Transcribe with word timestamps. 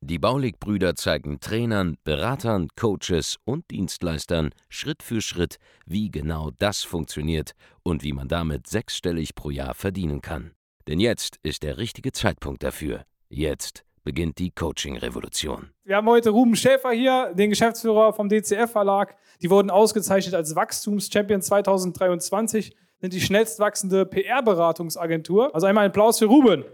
Die 0.00 0.18
Baulig-Brüder 0.18 0.94
zeigen 0.94 1.40
Trainern, 1.40 1.96
Beratern, 2.04 2.68
Coaches 2.78 3.36
und 3.44 3.70
Dienstleistern 3.70 4.50
Schritt 4.68 5.02
für 5.02 5.20
Schritt, 5.20 5.56
wie 5.86 6.10
genau 6.10 6.50
das 6.58 6.82
funktioniert 6.82 7.52
und 7.82 8.02
wie 8.02 8.12
man 8.12 8.28
damit 8.28 8.66
sechsstellig 8.66 9.34
pro 9.34 9.50
Jahr 9.50 9.74
verdienen 9.74 10.20
kann. 10.20 10.52
Denn 10.86 11.00
jetzt 11.00 11.38
ist 11.42 11.62
der 11.62 11.78
richtige 11.78 12.12
Zeitpunkt 12.12 12.62
dafür. 12.62 13.04
Jetzt 13.28 13.84
beginnt 14.04 14.38
die 14.38 14.50
Coaching-Revolution. 14.50 15.70
Wir 15.84 15.96
haben 15.96 16.08
heute 16.08 16.30
Ruben 16.30 16.56
Schäfer 16.56 16.92
hier, 16.92 17.34
den 17.34 17.50
Geschäftsführer 17.50 18.14
vom 18.14 18.30
DCF 18.30 18.72
Verlag. 18.72 19.14
Die 19.42 19.50
wurden 19.50 19.70
ausgezeichnet 19.70 20.34
als 20.34 20.56
Wachstumschampion 20.56 21.42
2023, 21.42 22.74
sind 23.00 23.12
die 23.12 23.20
schnellst 23.20 23.60
wachsende 23.60 24.06
PR-Beratungsagentur. 24.06 25.54
Also 25.54 25.66
einmal 25.66 25.84
ein 25.84 25.90
Applaus 25.90 26.18
für 26.18 26.24
Ruben. 26.24 26.64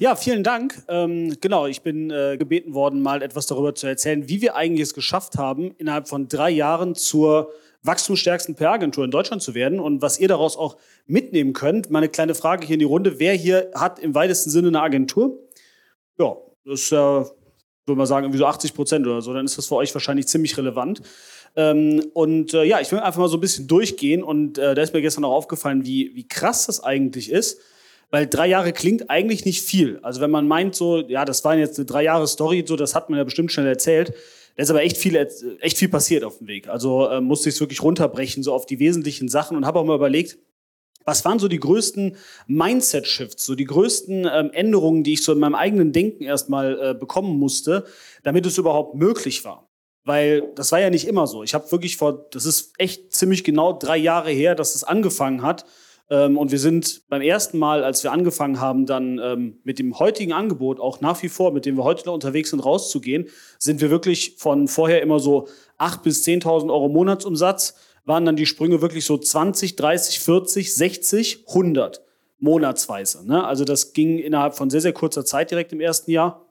Ja, 0.00 0.16
vielen 0.16 0.42
Dank. 0.42 0.82
Ähm, 0.88 1.36
genau, 1.42 1.66
ich 1.66 1.82
bin 1.82 2.10
äh, 2.10 2.38
gebeten 2.38 2.72
worden, 2.72 3.02
mal 3.02 3.20
etwas 3.20 3.44
darüber 3.44 3.74
zu 3.74 3.86
erzählen, 3.86 4.30
wie 4.30 4.40
wir 4.40 4.56
eigentlich 4.56 4.80
es 4.80 4.94
geschafft 4.94 5.36
haben, 5.36 5.72
innerhalb 5.76 6.08
von 6.08 6.26
drei 6.26 6.48
Jahren 6.48 6.94
zur 6.94 7.52
wachstumsstärksten 7.82 8.54
PR-Agentur 8.54 9.04
in 9.04 9.10
Deutschland 9.10 9.42
zu 9.42 9.54
werden 9.54 9.78
und 9.78 10.00
was 10.00 10.18
ihr 10.18 10.26
daraus 10.26 10.56
auch 10.56 10.78
mitnehmen 11.06 11.52
könnt. 11.52 11.90
Meine 11.90 12.08
kleine 12.08 12.34
Frage 12.34 12.66
hier 12.66 12.74
in 12.74 12.78
die 12.78 12.86
Runde. 12.86 13.18
Wer 13.18 13.34
hier 13.34 13.72
hat 13.74 13.98
im 13.98 14.14
weitesten 14.14 14.48
Sinne 14.48 14.68
eine 14.68 14.80
Agentur? 14.80 15.38
Ja, 16.18 16.34
das 16.64 16.80
ist 16.80 16.90
ja, 16.92 17.20
äh, 17.20 17.24
würde 17.84 17.98
man 17.98 18.06
sagen, 18.06 18.24
irgendwie 18.24 18.38
so 18.38 18.46
80 18.46 18.72
Prozent 18.72 19.06
oder 19.06 19.20
so. 19.20 19.34
Dann 19.34 19.44
ist 19.44 19.58
das 19.58 19.66
für 19.66 19.76
euch 19.76 19.92
wahrscheinlich 19.92 20.28
ziemlich 20.28 20.56
relevant. 20.56 21.02
Ähm, 21.56 22.02
und 22.14 22.54
äh, 22.54 22.64
ja, 22.64 22.80
ich 22.80 22.90
will 22.90 23.00
einfach 23.00 23.20
mal 23.20 23.28
so 23.28 23.36
ein 23.36 23.40
bisschen 23.40 23.68
durchgehen 23.68 24.22
und 24.22 24.56
äh, 24.56 24.74
da 24.74 24.80
ist 24.80 24.94
mir 24.94 25.02
gestern 25.02 25.26
auch 25.26 25.34
aufgefallen, 25.34 25.84
wie, 25.84 26.12
wie 26.14 26.26
krass 26.26 26.64
das 26.64 26.82
eigentlich 26.82 27.30
ist 27.30 27.60
weil 28.10 28.26
drei 28.26 28.48
Jahre 28.48 28.72
klingt 28.72 29.08
eigentlich 29.08 29.44
nicht 29.44 29.62
viel. 29.62 29.98
Also 30.02 30.20
wenn 30.20 30.30
man 30.30 30.48
meint 30.48 30.74
so, 30.74 30.98
ja, 30.98 31.24
das 31.24 31.44
war 31.44 31.56
jetzt 31.56 31.78
eine 31.78 31.86
drei 31.86 32.04
Jahre 32.04 32.26
Story, 32.26 32.64
so 32.66 32.76
das 32.76 32.94
hat 32.94 33.08
man 33.08 33.18
ja 33.18 33.24
bestimmt 33.24 33.52
schnell 33.52 33.66
erzählt. 33.66 34.12
Da 34.56 34.62
ist 34.62 34.70
aber 34.70 34.82
echt 34.82 34.96
viel, 34.96 35.16
echt 35.60 35.78
viel 35.78 35.88
passiert 35.88 36.24
auf 36.24 36.38
dem 36.38 36.48
Weg. 36.48 36.68
Also 36.68 37.08
äh, 37.08 37.20
musste 37.20 37.48
ich 37.48 37.54
es 37.54 37.60
wirklich 37.60 37.82
runterbrechen, 37.82 38.42
so 38.42 38.52
auf 38.52 38.66
die 38.66 38.78
wesentlichen 38.78 39.28
Sachen 39.28 39.56
und 39.56 39.64
habe 39.64 39.78
auch 39.78 39.84
mal 39.84 39.94
überlegt, 39.94 40.38
was 41.04 41.24
waren 41.24 41.38
so 41.38 41.48
die 41.48 41.60
größten 41.60 42.16
Mindset-Shifts, 42.46 43.44
so 43.44 43.54
die 43.54 43.64
größten 43.64 44.28
ähm, 44.30 44.50
Änderungen, 44.52 45.02
die 45.02 45.14
ich 45.14 45.24
so 45.24 45.32
in 45.32 45.38
meinem 45.38 45.54
eigenen 45.54 45.92
Denken 45.92 46.24
erstmal 46.24 46.90
äh, 46.90 46.94
bekommen 46.94 47.38
musste, 47.38 47.84
damit 48.22 48.44
es 48.44 48.58
überhaupt 48.58 48.94
möglich 48.96 49.44
war? 49.44 49.70
Weil 50.04 50.52
das 50.54 50.72
war 50.72 50.80
ja 50.80 50.90
nicht 50.90 51.06
immer 51.06 51.26
so. 51.26 51.42
Ich 51.42 51.54
habe 51.54 51.70
wirklich 51.72 51.96
vor, 51.96 52.26
das 52.30 52.44
ist 52.44 52.72
echt 52.78 53.12
ziemlich 53.12 53.44
genau 53.44 53.72
drei 53.72 53.96
Jahre 53.96 54.30
her, 54.30 54.54
dass 54.54 54.68
es 54.68 54.80
das 54.80 54.84
angefangen 54.84 55.42
hat. 55.42 55.64
Ähm, 56.10 56.36
und 56.36 56.50
wir 56.50 56.58
sind 56.58 57.08
beim 57.08 57.22
ersten 57.22 57.58
Mal, 57.58 57.84
als 57.84 58.02
wir 58.02 58.12
angefangen 58.12 58.60
haben, 58.60 58.84
dann 58.84 59.18
ähm, 59.22 59.60
mit 59.62 59.78
dem 59.78 59.98
heutigen 59.98 60.32
Angebot, 60.32 60.80
auch 60.80 61.00
nach 61.00 61.22
wie 61.22 61.28
vor, 61.28 61.52
mit 61.52 61.64
dem 61.64 61.76
wir 61.76 61.84
heute 61.84 62.06
noch 62.06 62.14
unterwegs 62.14 62.50
sind, 62.50 62.60
rauszugehen, 62.60 63.28
sind 63.58 63.80
wir 63.80 63.90
wirklich 63.90 64.34
von 64.36 64.66
vorher 64.66 65.02
immer 65.02 65.20
so 65.20 65.46
8.000 65.78 66.02
bis 66.02 66.24
10.000 66.26 66.70
Euro 66.70 66.88
Monatsumsatz, 66.88 67.76
waren 68.04 68.24
dann 68.24 68.36
die 68.36 68.46
Sprünge 68.46 68.82
wirklich 68.82 69.04
so 69.04 69.16
20, 69.16 69.76
30, 69.76 70.18
40, 70.18 70.74
60, 70.74 71.44
100 71.48 72.02
monatsweise. 72.40 73.26
Ne? 73.26 73.44
Also 73.44 73.64
das 73.64 73.92
ging 73.92 74.18
innerhalb 74.18 74.54
von 74.54 74.68
sehr, 74.68 74.80
sehr 74.80 74.92
kurzer 74.92 75.24
Zeit 75.24 75.50
direkt 75.50 75.72
im 75.72 75.80
ersten 75.80 76.10
Jahr 76.10 76.50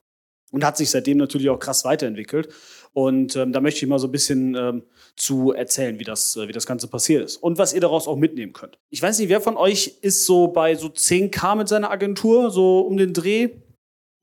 und 0.51 0.63
hat 0.63 0.77
sich 0.77 0.89
seitdem 0.89 1.17
natürlich 1.17 1.49
auch 1.49 1.59
krass 1.59 1.83
weiterentwickelt. 1.83 2.49
Und 2.93 3.35
ähm, 3.35 3.53
da 3.53 3.61
möchte 3.61 3.85
ich 3.85 3.89
mal 3.89 3.99
so 3.99 4.07
ein 4.07 4.11
bisschen 4.11 4.55
ähm, 4.55 4.83
zu 5.15 5.51
erzählen, 5.51 5.99
wie 5.99 6.03
das, 6.03 6.35
äh, 6.35 6.47
wie 6.47 6.51
das 6.51 6.65
Ganze 6.65 6.87
passiert 6.87 7.23
ist 7.23 7.37
und 7.37 7.57
was 7.57 7.73
ihr 7.73 7.81
daraus 7.81 8.07
auch 8.07 8.15
mitnehmen 8.15 8.53
könnt. 8.53 8.77
Ich 8.89 9.01
weiß 9.01 9.19
nicht, 9.19 9.29
wer 9.29 9.41
von 9.41 9.57
euch 9.57 9.99
ist 10.01 10.25
so 10.25 10.47
bei 10.47 10.75
so 10.75 10.87
10k 10.87 11.55
mit 11.55 11.67
seiner 11.67 11.91
Agentur, 11.91 12.49
so 12.49 12.81
um 12.81 12.97
den 12.97 13.13
Dreh? 13.13 13.49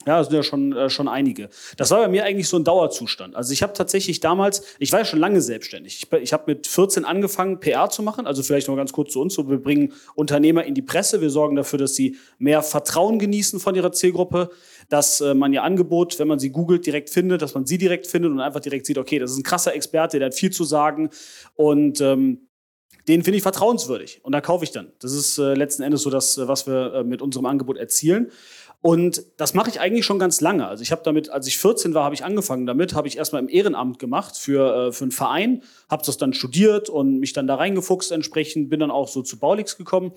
Ja, 0.06 0.18
das 0.18 0.28
sind 0.28 0.36
ja 0.36 0.42
schon, 0.44 0.72
äh, 0.72 0.88
schon 0.88 1.08
einige. 1.08 1.48
Das 1.76 1.90
war 1.90 2.00
bei 2.00 2.08
mir 2.08 2.24
eigentlich 2.24 2.48
so 2.48 2.56
ein 2.56 2.62
Dauerzustand. 2.62 3.34
Also 3.34 3.52
ich 3.52 3.64
habe 3.64 3.72
tatsächlich 3.72 4.20
damals, 4.20 4.62
ich 4.78 4.92
war 4.92 5.00
ja 5.00 5.04
schon 5.04 5.18
lange 5.18 5.40
selbstständig. 5.40 5.98
Ich, 6.00 6.20
ich 6.22 6.32
habe 6.32 6.44
mit 6.46 6.68
14 6.68 7.04
angefangen, 7.04 7.58
PR 7.58 7.90
zu 7.90 8.04
machen. 8.04 8.24
Also 8.24 8.44
vielleicht 8.44 8.68
noch 8.68 8.76
ganz 8.76 8.92
kurz 8.92 9.12
zu 9.12 9.20
uns. 9.20 9.34
So, 9.34 9.50
wir 9.50 9.58
bringen 9.58 9.92
Unternehmer 10.14 10.64
in 10.64 10.74
die 10.74 10.82
Presse. 10.82 11.20
Wir 11.20 11.30
sorgen 11.30 11.56
dafür, 11.56 11.80
dass 11.80 11.96
sie 11.96 12.16
mehr 12.38 12.62
Vertrauen 12.62 13.18
genießen 13.18 13.58
von 13.58 13.74
ihrer 13.74 13.90
Zielgruppe. 13.90 14.50
Dass 14.88 15.20
äh, 15.20 15.34
man 15.34 15.52
ihr 15.52 15.64
Angebot, 15.64 16.20
wenn 16.20 16.28
man 16.28 16.38
sie 16.38 16.50
googelt, 16.50 16.86
direkt 16.86 17.10
findet, 17.10 17.42
dass 17.42 17.54
man 17.54 17.66
sie 17.66 17.76
direkt 17.76 18.06
findet 18.06 18.30
und 18.30 18.38
einfach 18.38 18.60
direkt 18.60 18.86
sieht, 18.86 18.98
okay, 18.98 19.18
das 19.18 19.32
ist 19.32 19.38
ein 19.38 19.42
krasser 19.42 19.74
Experte, 19.74 20.20
der 20.20 20.26
hat 20.26 20.34
viel 20.34 20.52
zu 20.52 20.62
sagen. 20.62 21.10
Und 21.56 22.00
ähm, 22.00 22.46
den 23.08 23.22
finde 23.22 23.36
ich 23.36 23.42
vertrauenswürdig. 23.42 24.20
Und 24.22 24.32
da 24.32 24.40
kaufe 24.40 24.64
ich 24.64 24.72
dann. 24.72 24.92
Das 25.00 25.12
ist 25.12 25.38
äh, 25.38 25.54
letzten 25.54 25.82
Endes 25.82 26.02
so 26.02 26.10
das, 26.10 26.38
äh, 26.38 26.48
was 26.48 26.66
wir 26.66 26.94
äh, 26.94 27.04
mit 27.04 27.22
unserem 27.22 27.46
Angebot 27.46 27.76
erzielen. 27.76 28.30
Und 28.86 29.24
das 29.36 29.52
mache 29.52 29.68
ich 29.68 29.80
eigentlich 29.80 30.06
schon 30.06 30.20
ganz 30.20 30.40
lange. 30.40 30.68
Also 30.68 30.80
ich 30.80 30.92
habe 30.92 31.02
damit, 31.04 31.28
als 31.28 31.48
ich 31.48 31.58
14 31.58 31.92
war, 31.92 32.04
habe 32.04 32.14
ich 32.14 32.24
angefangen 32.24 32.66
damit, 32.66 32.94
habe 32.94 33.08
ich 33.08 33.18
erstmal 33.18 33.42
im 33.42 33.48
Ehrenamt 33.48 33.98
gemacht 33.98 34.36
für, 34.36 34.90
äh, 34.90 34.92
für 34.92 35.02
einen 35.02 35.10
Verein, 35.10 35.62
habe 35.90 36.04
das 36.06 36.18
dann 36.18 36.32
studiert 36.32 36.88
und 36.88 37.18
mich 37.18 37.32
dann 37.32 37.48
da 37.48 37.56
reingefuchst 37.56 38.12
entsprechend, 38.12 38.70
bin 38.70 38.78
dann 38.78 38.92
auch 38.92 39.08
so 39.08 39.22
zu 39.22 39.40
Baulix 39.40 39.76
gekommen. 39.76 40.12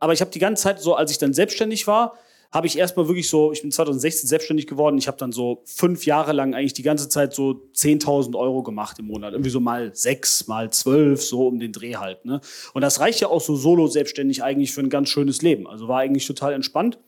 Aber 0.00 0.12
ich 0.12 0.20
habe 0.20 0.32
die 0.32 0.40
ganze 0.40 0.64
Zeit 0.64 0.80
so, 0.80 0.96
als 0.96 1.12
ich 1.12 1.18
dann 1.18 1.32
selbstständig 1.32 1.86
war, 1.86 2.14
habe 2.50 2.66
ich 2.66 2.76
erstmal 2.76 3.06
wirklich 3.06 3.28
so, 3.28 3.52
ich 3.52 3.62
bin 3.62 3.70
2016 3.70 4.28
selbstständig 4.28 4.66
geworden, 4.66 4.98
ich 4.98 5.06
habe 5.06 5.18
dann 5.18 5.30
so 5.30 5.62
fünf 5.64 6.04
Jahre 6.04 6.32
lang 6.32 6.52
eigentlich 6.52 6.72
die 6.72 6.82
ganze 6.82 7.08
Zeit 7.08 7.32
so 7.32 7.68
10.000 7.76 8.36
Euro 8.36 8.64
gemacht 8.64 8.98
im 8.98 9.06
Monat. 9.06 9.34
Irgendwie 9.34 9.50
so 9.50 9.60
mal 9.60 9.94
sechs, 9.94 10.48
mal 10.48 10.68
zwölf, 10.70 11.22
so 11.22 11.46
um 11.46 11.60
den 11.60 11.70
Dreh 11.70 11.94
halt. 11.94 12.24
Ne? 12.24 12.40
Und 12.72 12.82
das 12.82 12.98
reicht 12.98 13.20
ja 13.20 13.28
auch 13.28 13.40
so 13.40 13.54
solo 13.54 13.86
selbstständig 13.86 14.42
eigentlich 14.42 14.72
für 14.72 14.80
ein 14.80 14.90
ganz 14.90 15.10
schönes 15.10 15.42
Leben. 15.42 15.68
Also 15.68 15.86
war 15.86 16.00
eigentlich 16.00 16.26
total 16.26 16.54
entspannt. 16.54 16.98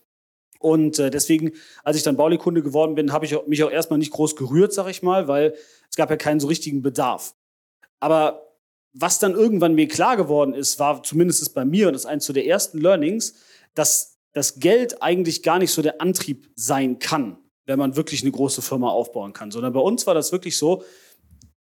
Und 0.67 0.99
äh, 0.99 1.11
deswegen, 1.11 1.53
als 1.85 1.97
ich 1.97 2.03
dann 2.03 2.17
Baulikunde 2.17 2.61
geworden 2.61 2.97
bin, 2.97 3.13
habe 3.13 3.25
ich 3.25 3.37
mich 3.47 3.63
auch 3.63 3.71
erstmal 3.71 4.01
nicht 4.01 4.11
groß 4.11 4.35
gerührt, 4.35 4.73
sag 4.73 4.89
ich 4.89 5.01
mal, 5.01 5.29
weil 5.29 5.55
es 5.89 5.95
gab 5.95 6.11
ja 6.11 6.17
keinen 6.17 6.41
so 6.41 6.49
richtigen 6.49 6.83
Bedarf. 6.83 7.37
Aber 8.01 8.49
was 8.93 9.21
dann 9.21 9.35
irgendwann 9.35 9.77
mir 9.77 9.87
klar 9.87 10.17
geworden 10.17 10.55
ist, 10.55 10.81
war 10.81 11.05
zumindest 11.05 11.55
bei 11.55 11.65
mir, 11.65 11.87
und 11.87 11.93
das 11.93 12.03
ist 12.03 12.07
eins 12.07 12.27
so 12.27 12.33
der 12.33 12.49
ersten 12.49 12.79
Learnings, 12.79 13.35
dass 13.75 14.19
das 14.33 14.59
Geld 14.59 15.05
eigentlich 15.05 15.45
gar 15.45 15.61
nicht 15.61 15.71
so 15.71 15.83
der 15.83 16.01
Antrieb 16.01 16.51
sein 16.57 16.99
kann, 16.99 17.39
wenn 17.67 17.79
man 17.79 17.95
wirklich 17.95 18.23
eine 18.23 18.33
große 18.33 18.61
Firma 18.61 18.89
aufbauen 18.89 19.33
kann. 19.33 19.53
Sondern 19.53 19.73
bei 19.73 19.79
uns 19.79 20.05
war 20.09 20.15
das 20.15 20.33
wirklich 20.33 20.59
so, 20.59 20.83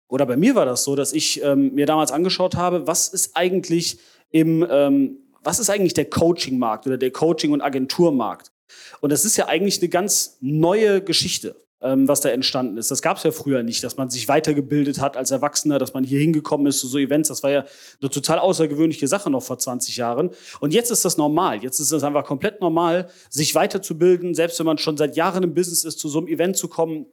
oder 0.06 0.26
bei 0.26 0.36
mir 0.36 0.54
war 0.54 0.64
das 0.64 0.84
so, 0.84 0.94
dass 0.94 1.12
ich 1.12 1.42
ähm, 1.42 1.74
mir 1.74 1.86
damals 1.86 2.12
angeschaut 2.12 2.54
habe, 2.54 2.86
was 2.86 3.08
ist 3.08 3.36
eigentlich 3.36 3.98
im, 4.30 4.64
ähm, 4.70 5.18
was 5.42 5.58
ist 5.58 5.70
eigentlich 5.70 5.94
der 5.94 6.08
Coaching-Markt 6.08 6.86
oder 6.86 6.98
der 6.98 7.10
Coaching- 7.10 7.50
und 7.50 7.62
Agenturmarkt? 7.62 8.52
Und 9.00 9.10
das 9.10 9.24
ist 9.24 9.36
ja 9.36 9.46
eigentlich 9.46 9.78
eine 9.80 9.88
ganz 9.88 10.38
neue 10.40 11.02
Geschichte, 11.02 11.56
ähm, 11.80 12.08
was 12.08 12.20
da 12.20 12.30
entstanden 12.30 12.76
ist. 12.76 12.90
Das 12.90 13.02
gab 13.02 13.16
es 13.16 13.22
ja 13.24 13.32
früher 13.32 13.62
nicht, 13.62 13.82
dass 13.84 13.96
man 13.96 14.10
sich 14.10 14.28
weitergebildet 14.28 15.00
hat 15.00 15.16
als 15.16 15.30
Erwachsener, 15.30 15.78
dass 15.78 15.94
man 15.94 16.04
hier 16.04 16.20
hingekommen 16.20 16.66
ist 16.66 16.78
zu 16.78 16.86
so 16.86 16.98
Events. 16.98 17.28
Das 17.28 17.42
war 17.42 17.50
ja 17.50 17.64
eine 18.00 18.10
total 18.10 18.38
außergewöhnliche 18.38 19.08
Sache 19.08 19.30
noch 19.30 19.42
vor 19.42 19.58
20 19.58 19.96
Jahren. 19.96 20.30
Und 20.60 20.72
jetzt 20.72 20.90
ist 20.90 21.04
das 21.04 21.16
normal. 21.16 21.62
Jetzt 21.62 21.80
ist 21.80 21.92
es 21.92 22.02
einfach 22.02 22.24
komplett 22.24 22.60
normal, 22.60 23.08
sich 23.28 23.54
weiterzubilden, 23.54 24.34
selbst 24.34 24.58
wenn 24.58 24.66
man 24.66 24.78
schon 24.78 24.96
seit 24.96 25.16
Jahren 25.16 25.42
im 25.42 25.54
Business 25.54 25.84
ist, 25.84 25.98
zu 25.98 26.08
so 26.08 26.18
einem 26.18 26.28
Event 26.28 26.56
zu 26.56 26.68
kommen, 26.68 27.06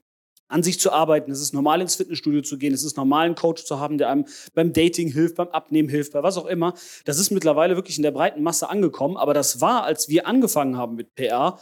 an 0.49 0.63
sich 0.63 0.79
zu 0.79 0.91
arbeiten. 0.91 1.31
Es 1.31 1.39
ist 1.39 1.53
normal, 1.53 1.79
ins 1.79 1.95
Fitnessstudio 1.95 2.41
zu 2.41 2.57
gehen. 2.57 2.73
Es 2.73 2.83
ist 2.83 2.97
normal, 2.97 3.27
einen 3.27 3.35
Coach 3.35 3.63
zu 3.63 3.79
haben, 3.79 3.97
der 3.97 4.09
einem 4.09 4.25
beim 4.53 4.73
Dating 4.73 5.11
hilft, 5.11 5.35
beim 5.35 5.47
Abnehmen 5.49 5.87
hilft, 5.87 6.11
bei 6.13 6.23
was 6.23 6.37
auch 6.37 6.47
immer. 6.47 6.73
Das 7.05 7.19
ist 7.19 7.31
mittlerweile 7.31 7.75
wirklich 7.75 7.97
in 7.97 8.03
der 8.03 8.11
breiten 8.11 8.43
Masse 8.43 8.69
angekommen. 8.69 9.15
Aber 9.15 9.33
das 9.33 9.61
war, 9.61 9.83
als 9.83 10.09
wir 10.09 10.27
angefangen 10.27 10.75
haben 10.75 10.95
mit 10.95 11.15
PR, 11.15 11.59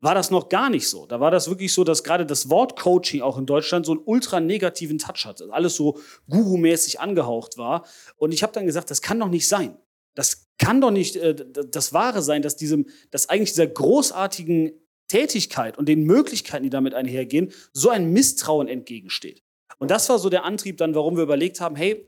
war 0.00 0.14
das 0.14 0.30
noch 0.30 0.48
gar 0.48 0.70
nicht 0.70 0.88
so. 0.88 1.06
Da 1.06 1.20
war 1.20 1.30
das 1.30 1.48
wirklich 1.48 1.74
so, 1.74 1.84
dass 1.84 2.02
gerade 2.02 2.24
das 2.24 2.48
Wort 2.48 2.80
Coaching 2.80 3.20
auch 3.20 3.36
in 3.36 3.44
Deutschland 3.44 3.84
so 3.84 3.92
einen 3.92 4.00
ultra 4.04 4.40
negativen 4.40 4.98
Touch 4.98 5.26
hatte. 5.26 5.48
Alles 5.50 5.76
so 5.76 5.98
guru-mäßig 6.28 7.00
angehaucht 7.00 7.58
war. 7.58 7.84
Und 8.16 8.32
ich 8.32 8.42
habe 8.42 8.54
dann 8.54 8.64
gesagt, 8.64 8.90
das 8.90 9.02
kann 9.02 9.20
doch 9.20 9.28
nicht 9.28 9.46
sein. 9.46 9.76
Das 10.14 10.48
kann 10.58 10.80
doch 10.80 10.90
nicht 10.90 11.16
äh, 11.16 11.34
das 11.34 11.92
Wahre 11.92 12.22
sein, 12.22 12.40
dass 12.42 12.56
diesem, 12.56 12.86
dass 13.10 13.28
eigentlich 13.28 13.50
dieser 13.50 13.66
großartigen 13.66 14.72
Tätigkeit 15.10 15.76
und 15.76 15.88
den 15.88 16.04
Möglichkeiten, 16.04 16.62
die 16.62 16.70
damit 16.70 16.94
einhergehen, 16.94 17.52
so 17.72 17.90
ein 17.90 18.12
Misstrauen 18.12 18.68
entgegensteht. 18.68 19.42
Und 19.78 19.90
das 19.90 20.08
war 20.08 20.18
so 20.18 20.30
der 20.30 20.44
Antrieb 20.44 20.76
dann, 20.76 20.94
warum 20.94 21.16
wir 21.16 21.24
überlegt 21.24 21.60
haben, 21.60 21.74
hey, 21.74 22.06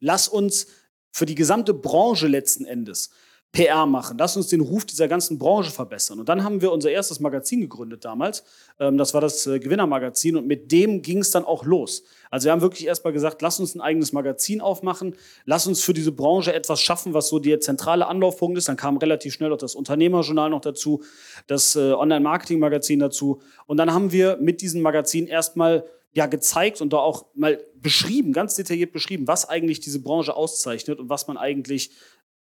lass 0.00 0.28
uns 0.28 0.68
für 1.12 1.26
die 1.26 1.34
gesamte 1.34 1.74
Branche 1.74 2.28
letzten 2.28 2.64
Endes 2.64 3.10
PR 3.52 3.84
machen, 3.84 4.16
lass 4.18 4.34
uns 4.34 4.48
den 4.48 4.62
Ruf 4.62 4.86
dieser 4.86 5.08
ganzen 5.08 5.38
Branche 5.38 5.70
verbessern. 5.70 6.18
Und 6.18 6.30
dann 6.30 6.42
haben 6.42 6.62
wir 6.62 6.72
unser 6.72 6.90
erstes 6.90 7.20
Magazin 7.20 7.60
gegründet 7.60 8.02
damals. 8.02 8.44
Ähm, 8.80 8.96
das 8.96 9.12
war 9.12 9.20
das 9.20 9.46
äh, 9.46 9.58
Gewinnermagazin 9.58 10.36
und 10.36 10.46
mit 10.46 10.72
dem 10.72 11.02
ging 11.02 11.18
es 11.18 11.32
dann 11.32 11.44
auch 11.44 11.66
los. 11.66 12.02
Also 12.30 12.46
wir 12.46 12.52
haben 12.52 12.62
wirklich 12.62 12.86
erstmal 12.86 13.12
gesagt, 13.12 13.42
lass 13.42 13.60
uns 13.60 13.74
ein 13.74 13.82
eigenes 13.82 14.14
Magazin 14.14 14.62
aufmachen, 14.62 15.16
lass 15.44 15.66
uns 15.66 15.82
für 15.82 15.92
diese 15.92 16.12
Branche 16.12 16.54
etwas 16.54 16.80
schaffen, 16.80 17.12
was 17.12 17.28
so 17.28 17.38
der 17.38 17.60
zentrale 17.60 18.06
Anlaufpunkt 18.06 18.56
ist. 18.56 18.68
Dann 18.68 18.78
kam 18.78 18.96
relativ 18.96 19.34
schnell 19.34 19.52
auch 19.52 19.58
das 19.58 19.74
Unternehmerjournal 19.74 20.48
noch 20.48 20.62
dazu, 20.62 21.02
das 21.46 21.76
äh, 21.76 21.92
Online-Marketing-Magazin 21.92 23.00
dazu. 23.00 23.42
Und 23.66 23.76
dann 23.76 23.92
haben 23.92 24.12
wir 24.12 24.38
mit 24.40 24.62
diesem 24.62 24.80
Magazin 24.80 25.26
erstmal 25.26 25.84
ja 26.14 26.24
gezeigt 26.26 26.80
und 26.80 26.92
da 26.92 26.98
auch 26.98 27.26
mal 27.34 27.62
beschrieben, 27.74 28.32
ganz 28.32 28.54
detailliert 28.54 28.92
beschrieben, 28.92 29.26
was 29.26 29.48
eigentlich 29.48 29.80
diese 29.80 30.00
Branche 30.00 30.34
auszeichnet 30.34 30.98
und 30.98 31.08
was 31.08 31.26
man 31.26 31.36
eigentlich 31.36 31.90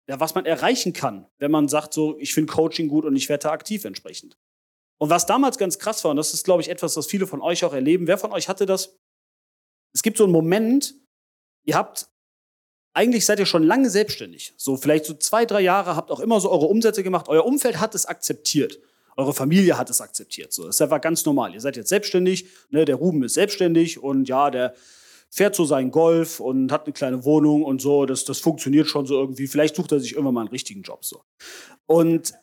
ja, 0.07 0.19
was 0.19 0.35
man 0.35 0.45
erreichen 0.45 0.93
kann, 0.93 1.27
wenn 1.37 1.51
man 1.51 1.67
sagt, 1.67 1.93
so, 1.93 2.17
ich 2.19 2.33
finde 2.33 2.51
Coaching 2.51 2.87
gut 2.87 3.05
und 3.05 3.15
ich 3.15 3.29
werde 3.29 3.51
aktiv 3.51 3.85
entsprechend. 3.85 4.37
Und 4.97 5.09
was 5.09 5.25
damals 5.25 5.57
ganz 5.57 5.79
krass 5.79 6.03
war, 6.03 6.11
und 6.11 6.17
das 6.17 6.33
ist, 6.33 6.43
glaube 6.43 6.61
ich, 6.61 6.69
etwas, 6.69 6.95
was 6.97 7.07
viele 7.07 7.27
von 7.27 7.41
euch 7.41 7.63
auch 7.65 7.73
erleben, 7.73 8.07
wer 8.07 8.17
von 8.17 8.31
euch 8.31 8.47
hatte 8.47 8.65
das? 8.65 8.97
Es 9.93 10.03
gibt 10.03 10.17
so 10.17 10.23
einen 10.23 10.33
Moment, 10.33 10.95
ihr 11.63 11.75
habt, 11.75 12.07
eigentlich 12.93 13.25
seid 13.25 13.39
ihr 13.39 13.45
schon 13.45 13.63
lange 13.63 13.89
selbstständig, 13.89 14.53
so 14.57 14.77
vielleicht 14.77 15.05
so 15.05 15.13
zwei, 15.13 15.45
drei 15.45 15.61
Jahre, 15.61 15.95
habt 15.95 16.11
auch 16.11 16.19
immer 16.19 16.39
so 16.39 16.51
eure 16.51 16.65
Umsätze 16.65 17.03
gemacht, 17.03 17.27
euer 17.27 17.45
Umfeld 17.45 17.79
hat 17.79 17.95
es 17.95 18.05
akzeptiert. 18.05 18.79
Eure 19.15 19.33
Familie 19.33 19.77
hat 19.77 19.91
es 19.91 20.01
akzeptiert. 20.01 20.53
So, 20.53 20.65
das 20.65 20.81
einfach 20.81 20.99
ganz 20.99 21.23
normal. 21.23 21.53
Ihr 21.53 21.61
seid 21.61 21.75
jetzt 21.75 21.89
selbstständig, 21.89 22.47
ne, 22.69 22.83
der 22.83 22.95
Ruben 22.95 23.23
ist 23.23 23.35
selbstständig 23.35 24.01
und 24.01 24.27
ja, 24.27 24.49
der 24.49 24.73
fährt 25.33 25.55
so 25.55 25.65
seinen 25.65 25.89
Golf 25.89 26.39
und 26.39 26.71
hat 26.71 26.85
eine 26.85 26.93
kleine 26.93 27.25
Wohnung 27.25 27.63
und 27.63 27.81
so. 27.81 28.05
Das, 28.05 28.23
das 28.23 28.37
funktioniert 28.37 28.87
schon 28.87 29.07
so 29.07 29.19
irgendwie. 29.19 29.47
Vielleicht 29.47 29.75
sucht 29.75 29.91
er 29.91 29.99
sich 29.99 30.11
irgendwann 30.11 30.35
mal 30.35 30.41
einen 30.41 30.49
richtigen 30.49 30.83
Job 30.83 31.03
so. 31.03 31.23
Und 31.87 32.33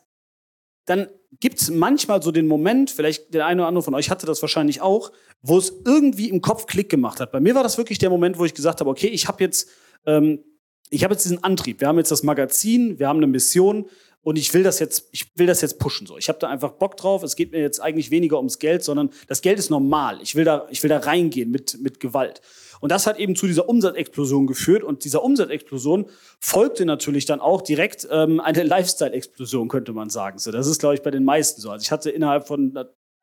dann 0.86 1.08
gibt 1.38 1.60
es 1.60 1.70
manchmal 1.70 2.20
so 2.20 2.32
den 2.32 2.48
Moment, 2.48 2.90
vielleicht 2.90 3.32
der 3.32 3.46
eine 3.46 3.60
oder 3.62 3.68
andere 3.68 3.84
von 3.84 3.94
euch 3.94 4.10
hatte 4.10 4.26
das 4.26 4.42
wahrscheinlich 4.42 4.80
auch, 4.80 5.12
wo 5.40 5.56
es 5.56 5.72
irgendwie 5.84 6.30
im 6.30 6.40
Kopf 6.40 6.66
Klick 6.66 6.88
gemacht 6.88 7.20
hat. 7.20 7.30
Bei 7.30 7.38
mir 7.38 7.54
war 7.54 7.62
das 7.62 7.78
wirklich 7.78 7.98
der 7.98 8.10
Moment, 8.10 8.40
wo 8.40 8.44
ich 8.44 8.54
gesagt 8.54 8.80
habe, 8.80 8.90
okay, 8.90 9.06
ich 9.06 9.28
habe 9.28 9.44
jetzt, 9.44 9.68
ähm, 10.04 10.40
ich 10.88 11.02
jetzt 11.02 11.24
diesen 11.24 11.44
Antrieb. 11.44 11.80
Wir 11.80 11.86
haben 11.86 11.98
jetzt 11.98 12.10
das 12.10 12.24
Magazin, 12.24 12.98
wir 12.98 13.06
haben 13.06 13.18
eine 13.18 13.28
Mission 13.28 13.86
und 14.22 14.36
ich 14.36 14.52
will 14.52 14.64
das 14.64 14.80
jetzt, 14.80 15.08
ich 15.12 15.30
will 15.36 15.46
das 15.46 15.60
jetzt 15.60 15.78
pushen 15.78 16.08
so. 16.08 16.18
Ich 16.18 16.28
habe 16.28 16.40
da 16.40 16.48
einfach 16.48 16.72
Bock 16.72 16.96
drauf. 16.96 17.22
Es 17.22 17.36
geht 17.36 17.52
mir 17.52 17.60
jetzt 17.60 17.80
eigentlich 17.80 18.10
weniger 18.10 18.38
ums 18.38 18.58
Geld, 18.58 18.82
sondern 18.82 19.10
das 19.28 19.42
Geld 19.42 19.60
ist 19.60 19.70
normal. 19.70 20.18
Ich 20.22 20.34
will 20.34 20.44
da, 20.44 20.66
ich 20.70 20.82
will 20.82 20.90
da 20.90 20.98
reingehen 20.98 21.52
mit 21.52 21.80
mit 21.80 22.00
Gewalt. 22.00 22.42
Und 22.80 22.90
das 22.90 23.06
hat 23.06 23.18
eben 23.18 23.36
zu 23.36 23.46
dieser 23.46 23.68
Umsatzexplosion 23.68 24.46
geführt. 24.46 24.82
Und 24.82 25.04
dieser 25.04 25.22
Umsatzexplosion 25.22 26.06
folgte 26.40 26.84
natürlich 26.84 27.26
dann 27.26 27.40
auch 27.40 27.62
direkt 27.62 28.08
ähm, 28.10 28.40
eine 28.40 28.62
Lifestyle-Explosion, 28.64 29.68
könnte 29.68 29.92
man 29.92 30.10
sagen. 30.10 30.38
So, 30.38 30.50
das 30.50 30.66
ist, 30.66 30.80
glaube 30.80 30.94
ich, 30.94 31.02
bei 31.02 31.10
den 31.10 31.24
meisten 31.24 31.60
so. 31.60 31.70
Also 31.70 31.82
ich 31.82 31.92
hatte 31.92 32.10
innerhalb 32.10 32.48
von 32.48 32.76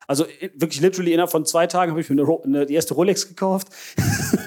also 0.06 0.24
wirklich 0.54 0.80
literally 0.80 1.12
innerhalb 1.12 1.30
von 1.30 1.44
zwei 1.44 1.66
Tagen 1.66 1.90
habe 1.90 2.00
ich 2.00 2.08
mir 2.08 2.22
eine, 2.22 2.42
eine, 2.42 2.66
die 2.66 2.74
erste 2.74 2.94
Rolex 2.94 3.28
gekauft. 3.28 3.68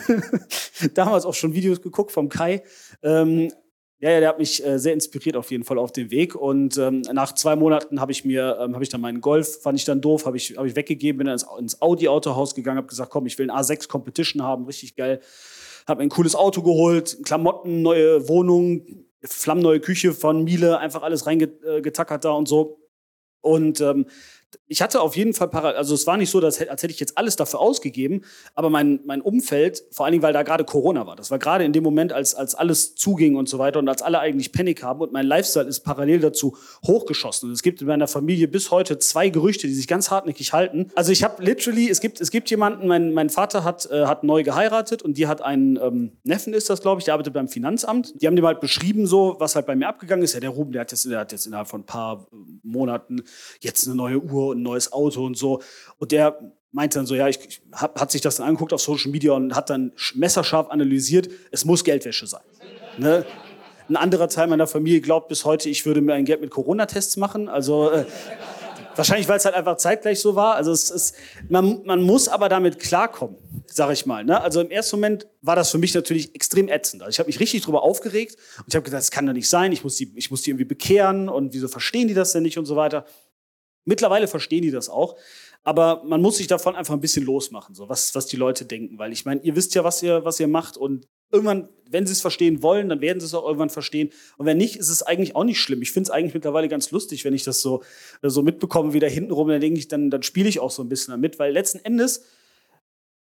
Damals 0.96 1.24
auch 1.24 1.36
schon 1.36 1.54
Videos 1.54 1.84
geguckt 1.84 2.12
vom 2.12 2.30
Kai. 2.30 2.64
Ähm, 3.04 3.54
ja, 4.02 4.10
ja, 4.10 4.20
der 4.20 4.30
hat 4.30 4.40
mich 4.40 4.66
äh, 4.66 4.80
sehr 4.80 4.94
inspiriert 4.94 5.36
auf 5.36 5.52
jeden 5.52 5.64
Fall 5.64 5.78
auf 5.78 5.92
dem 5.92 6.10
Weg. 6.10 6.34
Und 6.34 6.76
ähm, 6.78 7.02
nach 7.14 7.34
zwei 7.36 7.56
Monaten 7.56 8.02
habe 8.02 8.12
ich 8.12 8.26
mir, 8.26 8.58
ähm, 8.60 8.74
habe 8.74 8.84
ich 8.84 8.90
dann 8.90 9.00
meinen 9.00 9.22
Golf, 9.22 9.62
fand 9.62 9.78
ich 9.78 9.86
dann 9.86 10.02
doof, 10.02 10.26
habe 10.26 10.38
ich, 10.38 10.58
hab 10.58 10.66
ich 10.66 10.76
weggegeben, 10.76 11.20
bin 11.20 11.28
dann 11.28 11.36
ins, 11.36 11.46
ins 11.60 11.82
Audi-Autohaus 11.84 12.56
gegangen, 12.56 12.78
habe 12.78 12.88
gesagt, 12.88 13.12
komm, 13.12 13.28
ich 13.28 13.38
will 13.38 13.50
ein 13.50 13.56
A6 13.56 13.88
Competition 13.88 14.42
haben, 14.42 14.66
richtig 14.66 14.96
geil. 14.96 15.22
Habe 15.88 16.02
ein 16.02 16.10
cooles 16.10 16.36
Auto 16.36 16.64
geholt, 16.64 17.20
Klamotten, 17.24 17.84
neue 17.84 18.28
Wohnung, 18.28 19.06
flammneue 19.24 19.80
Küche 19.80 20.14
von 20.14 20.44
Miele, 20.44 20.80
einfach 20.80 21.04
alles 21.04 21.28
reingetackert 21.28 22.26
da 22.26 22.32
und 22.32 22.48
so. 22.48 22.80
Und 23.42 23.82
ähm, 23.82 24.08
ich 24.68 24.82
hatte 24.82 25.02
auf 25.02 25.16
jeden 25.16 25.34
Fall 25.34 25.50
parallel, 25.50 25.78
also 25.78 25.94
es 25.94 26.08
war 26.08 26.18
nicht 26.18 26.30
so, 26.30 26.40
dass, 26.40 26.60
als 26.62 26.84
hätte 26.84 26.94
ich 26.94 27.00
jetzt 27.00 27.18
alles 27.18 27.36
dafür 27.36 27.60
ausgegeben, 27.60 28.22
aber 28.56 28.70
mein, 28.70 29.00
mein 29.06 29.22
Umfeld, 29.22 29.84
vor 29.92 30.06
allen 30.06 30.14
Dingen, 30.14 30.24
weil 30.24 30.34
da 30.34 30.44
gerade 30.44 30.64
Corona 30.64 31.06
war, 31.08 31.16
das 31.16 31.32
war 31.32 31.40
gerade 31.40 31.64
in 31.64 31.74
dem 31.74 31.84
Moment, 31.84 32.14
als, 32.14 32.36
als 32.36 32.56
alles 32.56 32.96
zuging 32.96 33.36
und 33.36 33.50
so 33.50 33.60
weiter 33.60 33.80
und 33.80 33.90
als 33.90 34.02
alle 34.02 34.20
eigentlich 34.20 34.52
Panik 34.52 34.84
haben 34.84 35.02
und 35.02 35.12
mein 35.12 35.26
Lifestyle 35.26 35.68
ist 35.68 35.82
parallel 35.82 36.20
dazu 36.20 36.58
hochgeschossen. 36.86 37.50
Und 37.50 37.54
es 37.54 37.64
gibt 37.64 37.82
in 37.82 37.88
meiner 37.88 38.08
Familie 38.08 38.48
bis 38.48 38.72
heute 38.72 39.00
zwei 39.00 39.30
Gerüchte, 39.30 39.68
die 39.68 39.74
sich 39.74 39.88
ganz 39.88 40.12
hartnäckig 40.12 40.54
halten. 40.54 40.92
Also 40.96 41.12
ich 41.12 41.24
habe 41.24 41.44
literally, 41.44 41.90
es 41.90 42.02
gibt, 42.02 42.22
es 42.22 42.32
gibt 42.32 42.50
jemanden, 42.50 42.88
mein, 42.88 43.14
mein 43.14 43.30
Vater 43.30 43.64
hat, 43.64 43.90
äh, 43.92 44.06
hat 44.06 44.24
neu 44.24 44.44
geheiratet 44.44 45.02
und 45.02 45.18
die 45.18 45.28
hat 45.28 45.42
einen 45.42 45.78
ähm, 45.78 46.12
Neffen, 46.24 46.54
ist 46.54 46.70
das, 46.70 46.82
glaube 46.82 47.00
ich, 47.00 47.06
der 47.06 47.14
arbeitet 47.14 47.34
beim 47.34 47.48
Finanzamt. 47.48 48.14
Die 48.22 48.28
haben 48.28 48.36
dem 48.36 48.46
halt 48.46 48.60
beschrieben, 48.60 49.08
so, 49.08 49.36
was 49.40 49.56
halt 49.56 49.66
bei 49.66 49.76
mir 49.76 49.88
abgegangen 49.88 50.24
ist. 50.24 50.34
Ja, 50.34 50.40
der 50.40 50.50
Ruben, 50.50 50.72
der 50.72 50.82
hat 50.82 50.92
jetzt, 50.92 51.06
der 51.06 51.20
hat 51.20 51.32
jetzt 51.32 51.46
innerhalb 51.46 51.68
von 51.68 51.82
ein 51.82 51.86
paar 51.86 52.28
Monaten 52.64 53.24
jetzt 53.60 53.88
eine 53.88 53.96
neue 53.96 54.20
Uhr 54.20 54.41
und 54.50 54.60
ein 54.60 54.64
neues 54.64 54.92
Auto 54.92 55.26
und 55.26 55.38
so. 55.38 55.62
Und 55.98 56.12
der 56.12 56.40
meinte 56.72 57.00
dann 57.00 57.06
so, 57.06 57.16
ja, 57.16 57.28
ich, 57.28 57.40
ich 57.48 57.62
hab, 57.74 58.00
hat 58.00 58.12
sich 58.12 58.22
das 58.22 58.38
dann 58.38 58.48
angeguckt 58.48 58.74
auf 58.74 58.82
Social 58.82 59.12
Media 59.12 59.34
und 59.34 59.56
hat 59.56 59.70
dann 59.70 59.92
messerscharf 60.16 60.70
analysiert, 60.70 61.30
es 61.52 61.66
muss 61.66 61.84
Geldwäsche 61.84 62.28
sein. 62.28 62.42
Ne? 62.98 63.26
Ein 63.90 63.98
anderer 63.98 64.30
Teil 64.30 64.48
meiner 64.48 64.68
Familie 64.68 65.02
glaubt 65.02 65.28
bis 65.28 65.44
heute, 65.44 65.70
ich 65.70 65.86
würde 65.86 66.02
mir 66.02 66.14
ein 66.14 66.26
Geld 66.26 66.40
mit 66.40 66.50
Corona-Tests 66.50 67.18
machen. 67.18 67.50
Also 67.50 67.92
äh, 67.92 68.06
wahrscheinlich, 68.96 69.28
weil 69.28 69.38
es 69.38 69.46
halt 69.46 69.56
einfach 69.56 69.78
zeitgleich 69.78 70.20
so 70.22 70.36
war. 70.36 70.56
Also 70.56 70.72
es 70.72 70.90
ist, 70.90 71.16
man, 71.50 71.82
man 71.84 72.02
muss 72.02 72.30
aber 72.30 72.48
damit 72.48 72.80
klarkommen, 72.80 73.36
sag 73.66 73.92
ich 73.92 74.06
mal. 74.06 74.24
Ne? 74.24 74.40
Also 74.40 74.62
im 74.62 74.72
ersten 74.72 74.96
Moment 74.96 75.28
war 75.42 75.58
das 75.58 75.72
für 75.72 75.78
mich 75.78 75.94
natürlich 75.94 76.34
extrem 76.36 76.70
ätzend. 76.70 77.02
Also 77.02 77.12
ich 77.12 77.20
habe 77.20 77.28
mich 77.28 77.42
richtig 77.42 77.64
drüber 77.64 77.84
aufgeregt 77.84 78.38
und 78.60 78.66
ich 78.70 78.76
habe 78.76 78.84
gedacht, 78.84 79.02
das 79.02 79.12
kann 79.12 79.26
doch 79.26 79.34
nicht 79.34 79.50
sein. 79.50 79.74
Ich 79.74 79.84
muss 79.84 79.98
die, 79.98 80.14
ich 80.16 80.32
muss 80.32 80.42
die 80.44 80.52
irgendwie 80.52 80.66
bekehren 80.66 81.28
und 81.28 81.54
wieso 81.54 81.68
verstehen 81.68 82.08
die 82.08 82.14
das 82.14 82.32
denn 82.32 82.44
nicht 82.44 82.58
und 82.58 82.66
so 82.66 82.78
weiter. 82.78 83.06
Mittlerweile 83.86 84.28
verstehen 84.28 84.62
die 84.62 84.72
das 84.72 84.90
auch, 84.90 85.18
aber 85.64 86.04
man 86.04 86.22
muss 86.22 86.38
sich 86.38 86.48
davon 86.48 86.76
einfach 86.76 86.94
ein 86.94 87.02
bisschen 87.02 87.26
losmachen, 87.26 87.76
so 87.76 87.90
was, 87.90 88.16
was 88.16 88.26
die 88.26 88.38
Leute 88.38 88.66
denken, 88.66 88.98
weil 88.98 89.12
ich 89.12 89.26
meine, 89.26 89.42
ihr 89.42 89.56
wisst 89.56 89.76
ja, 89.76 89.84
was 89.84 90.02
ihr, 90.02 90.26
was 90.26 90.40
ihr 90.40 90.48
macht 90.48 90.78
und 90.78 91.08
irgendwann, 91.32 91.70
wenn 91.90 92.06
sie 92.06 92.14
es 92.14 92.22
verstehen 92.22 92.62
wollen, 92.62 92.90
dann 92.90 93.02
werden 93.02 93.20
sie 93.20 93.26
es 93.26 93.34
auch 93.34 93.46
irgendwann 93.46 93.70
verstehen. 93.70 94.12
Und 94.38 94.46
wenn 94.46 94.58
nicht, 94.58 94.76
ist 94.76 94.90
es 94.90 95.04
eigentlich 95.04 95.36
auch 95.36 95.44
nicht 95.44 95.60
schlimm. 95.60 95.82
Ich 95.82 95.92
finde 95.92 96.08
es 96.08 96.12
eigentlich 96.12 96.34
mittlerweile 96.34 96.68
ganz 96.68 96.92
lustig, 96.92 97.24
wenn 97.26 97.34
ich 97.34 97.44
das 97.44 97.62
so, 97.62 97.84
so 98.22 98.42
mitbekomme, 98.42 98.94
wieder 98.94 99.10
hintenrum, 99.10 99.48
dann 99.48 99.62
denke 99.62 99.80
ich, 99.80 99.88
dann, 99.88 100.10
dann 100.10 100.24
spiele 100.24 100.50
ich 100.50 100.60
auch 100.60 100.72
so 100.72 100.84
ein 100.84 100.90
bisschen 100.90 101.12
damit, 101.12 101.40
weil 101.40 101.54
letzten 101.54 101.80
Endes, 101.80 102.26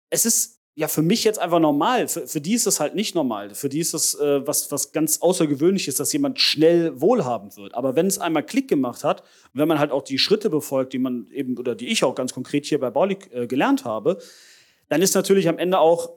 es 0.10 0.26
ist 0.26 0.57
ja 0.78 0.88
für 0.88 1.02
mich 1.02 1.24
jetzt 1.24 1.40
einfach 1.40 1.60
normal. 1.60 2.08
Für, 2.08 2.28
für 2.28 2.40
die 2.40 2.54
ist 2.54 2.68
das 2.68 2.80
halt 2.80 2.94
nicht 2.94 3.16
normal. 3.16 3.56
Für 3.56 3.68
die 3.68 3.80
ist 3.80 3.96
das 3.96 4.14
äh, 4.14 4.46
was, 4.46 4.72
was 4.72 4.92
ganz 4.92 5.18
außergewöhnlich 5.18 5.88
ist, 5.88 6.00
dass 6.00 6.14
jemand 6.14 6.40
schnell 6.40 7.02
wohlhabend 7.02 7.58
wird. 7.58 7.74
Aber 7.74 7.96
wenn 7.96 8.06
es 8.06 8.20
einmal 8.20 8.46
Klick 8.46 8.68
gemacht 8.68 9.04
hat, 9.04 9.24
wenn 9.54 9.68
man 9.68 9.80
halt 9.80 9.90
auch 9.92 10.04
die 10.04 10.20
Schritte 10.20 10.52
befolgt, 10.52 10.94
die 10.94 11.00
man 11.00 11.32
eben 11.32 11.58
oder 11.58 11.74
die 11.74 11.88
ich 11.88 12.04
auch 12.04 12.14
ganz 12.14 12.32
konkret 12.32 12.68
hier 12.68 12.80
bei 12.80 12.92
Baulig 12.92 13.28
äh, 13.34 13.48
gelernt 13.48 13.86
habe, 13.86 14.20
dann 14.88 15.02
ist 15.02 15.16
natürlich 15.16 15.50
am 15.50 15.58
Ende 15.58 15.80
auch 15.80 16.12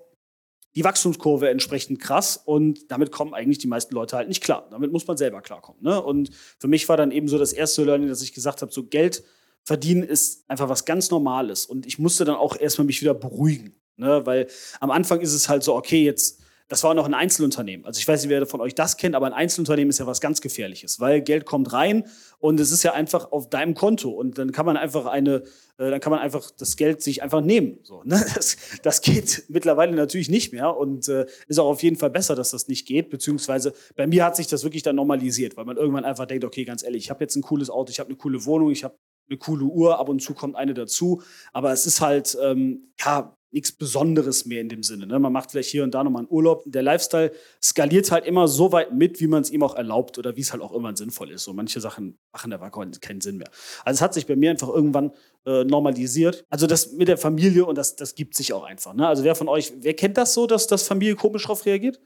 die 0.77 0.85
Wachstumskurve 0.85 1.49
entsprechend 1.49 1.99
krass 1.99 2.37
und 2.37 2.91
damit 2.91 3.11
kommen 3.11 3.33
eigentlich 3.33 3.59
die 3.59 3.67
meisten 3.67 3.95
Leute 3.95 4.19
halt 4.19 4.29
nicht 4.29 4.43
klar. 4.45 4.69
Damit 4.71 4.93
muss 4.93 5.07
man 5.07 5.17
selber 5.17 5.41
klarkommen. 5.41 5.83
Ne? 5.83 6.01
Und 6.03 6.33
für 6.59 6.69
mich 6.69 6.87
war 6.87 6.99
dann 6.99 7.13
eben 7.13 7.29
so 7.29 7.39
das 7.39 7.55
erste 7.55 7.83
Learning, 7.83 8.09
dass 8.09 8.21
ich 8.21 8.35
gesagt 8.35 8.61
habe, 8.61 8.71
so 8.71 8.85
Geld 8.85 9.25
verdienen 9.65 10.03
ist 10.03 10.45
einfach 10.51 10.69
was 10.69 10.85
ganz 10.85 11.11
Normales. 11.11 11.65
Und 11.65 11.87
ich 11.87 11.99
musste 11.99 12.27
dann 12.27 12.37
auch 12.37 12.61
erstmal 12.61 12.85
mich 12.85 13.01
wieder 13.01 13.15
beruhigen. 13.15 13.80
Ne? 14.01 14.27
Weil 14.27 14.49
am 14.81 14.91
Anfang 14.91 15.21
ist 15.21 15.33
es 15.33 15.49
halt 15.49 15.63
so, 15.63 15.77
okay, 15.77 16.05
jetzt, 16.05 16.41
das 16.69 16.85
war 16.85 16.95
noch 16.95 17.05
ein 17.05 17.15
Einzelunternehmen. 17.15 17.85
Also 17.85 17.99
ich 17.99 18.07
weiß 18.07 18.23
nicht, 18.23 18.31
wer 18.31 18.47
von 18.47 18.61
euch 18.61 18.75
das 18.75 18.97
kennt, 18.97 19.15
aber 19.15 19.27
ein 19.27 19.33
Einzelunternehmen 19.33 19.91
ist 19.91 19.99
ja 19.99 20.07
was 20.07 20.21
ganz 20.21 20.41
Gefährliches, 20.41 21.01
weil 21.01 21.21
Geld 21.21 21.45
kommt 21.45 21.73
rein 21.73 22.05
und 22.39 22.61
es 22.61 22.71
ist 22.71 22.85
ja 22.85 22.93
einfach 22.93 23.33
auf 23.33 23.51
deinem 23.51 23.75
Konto 23.75 24.11
und 24.11 24.39
dann 24.39 24.53
kann 24.53 24.67
man 24.67 24.77
einfach 24.77 25.07
eine, 25.07 25.43
äh, 25.79 25.91
dann 25.91 26.01
kann 26.01 26.13
man 26.13 26.21
einfach 26.21 26.51
das 26.53 26.77
Geld 26.77 27.03
sich 27.03 27.23
einfach 27.23 27.41
nehmen. 27.41 27.81
So, 27.83 28.03
ne? 28.05 28.25
das, 28.35 28.57
das 28.83 29.01
geht 29.03 29.45
mittlerweile 29.49 29.97
natürlich 29.97 30.29
nicht 30.29 30.53
mehr 30.53 30.77
und 30.77 31.09
äh, 31.09 31.27
ist 31.49 31.59
auch 31.59 31.69
auf 31.69 31.83
jeden 31.83 31.97
Fall 31.97 32.11
besser, 32.11 32.37
dass 32.37 32.51
das 32.51 32.69
nicht 32.69 32.87
geht. 32.87 33.11
Beziehungsweise 33.11 33.75
bei 33.97 34.07
mir 34.07 34.25
hat 34.25 34.37
sich 34.37 34.47
das 34.47 34.63
wirklich 34.63 34.85
dann 34.85 34.97
normalisiert, 34.97 35.57
weil 35.57 35.65
man 35.65 35.77
irgendwann 35.77 36.05
einfach 36.05 36.27
denkt, 36.27 36.45
okay, 36.45 36.65
ganz 36.65 36.85
ehrlich, 36.85 37.05
ich 37.05 37.11
habe 37.11 37.25
jetzt 37.25 37.35
ein 37.35 37.43
cooles 37.43 37.69
Auto, 37.69 37.91
ich 37.91 37.99
habe 37.99 38.09
eine 38.09 38.17
coole 38.17 38.45
Wohnung, 38.45 38.71
ich 38.71 38.85
habe 38.85 38.97
eine 39.29 39.39
coole 39.39 39.65
Uhr, 39.65 39.99
ab 39.99 40.09
und 40.09 40.21
zu 40.21 40.35
kommt 40.35 40.57
eine 40.57 40.75
dazu. 40.75 41.23
Aber 41.53 41.73
es 41.73 41.87
ist 41.87 42.01
halt, 42.01 42.37
ähm, 42.43 42.93
ja, 42.99 43.37
nichts 43.53 43.73
Besonderes 43.73 44.47
mehr 44.47 44.61
in 44.61 44.69
dem 44.69 44.83
Sinne. 44.83 45.07
Ne? 45.07 45.19
Man 45.19 45.33
macht 45.33 45.51
vielleicht 45.51 45.71
hier 45.71 45.83
und 45.83 45.93
da 45.93 46.05
nochmal 46.05 46.21
einen 46.21 46.31
Urlaub. 46.31 46.63
Der 46.67 46.83
Lifestyle 46.83 47.33
skaliert 47.63 48.11
halt 48.11 48.25
immer 48.25 48.47
so 48.47 48.73
weit 48.73 48.93
mit, 48.93 49.21
wie 49.21 49.27
man 49.27 49.43
es 49.43 49.51
ihm 49.51 49.63
auch 49.63 49.75
erlaubt 49.75 50.19
oder 50.19 50.37
wie 50.37 50.41
es 50.41 50.53
halt 50.53 50.63
auch 50.63 50.73
immer 50.73 50.97
sinnvoll 50.97 51.31
ist. 51.31 51.45
So 51.45 51.53
manche 51.53 51.81
Sachen 51.81 52.19
machen 52.33 52.51
da 52.51 52.59
keinen 53.01 53.21
Sinn 53.21 53.39
mehr. 53.39 53.51
Also 53.85 53.99
es 53.99 54.03
hat 54.03 54.15
sich 54.15 54.27
bei 54.27 54.37
mir 54.37 54.51
einfach 54.51 54.69
irgendwann 54.69 55.13
äh, 55.47 55.65
normalisiert. 55.65 56.45
Also 56.49 56.67
das 56.67 56.93
mit 56.93 57.09
der 57.09 57.19
Familie 57.19 57.65
und 57.65 57.77
das, 57.77 57.97
das 57.97 58.15
gibt 58.15 58.37
sich 58.37 58.53
auch 58.53 58.63
einfach. 58.63 58.95
Ne? 58.95 59.07
Also 59.07 59.25
wer 59.25 59.35
von 59.35 59.49
euch, 59.49 59.73
wer 59.81 59.95
kennt 59.95 60.17
das 60.17 60.33
so, 60.35 60.47
dass 60.47 60.67
das 60.67 60.87
Familie 60.87 61.17
komisch 61.17 61.43
darauf 61.43 61.67
reagiert? 61.67 62.01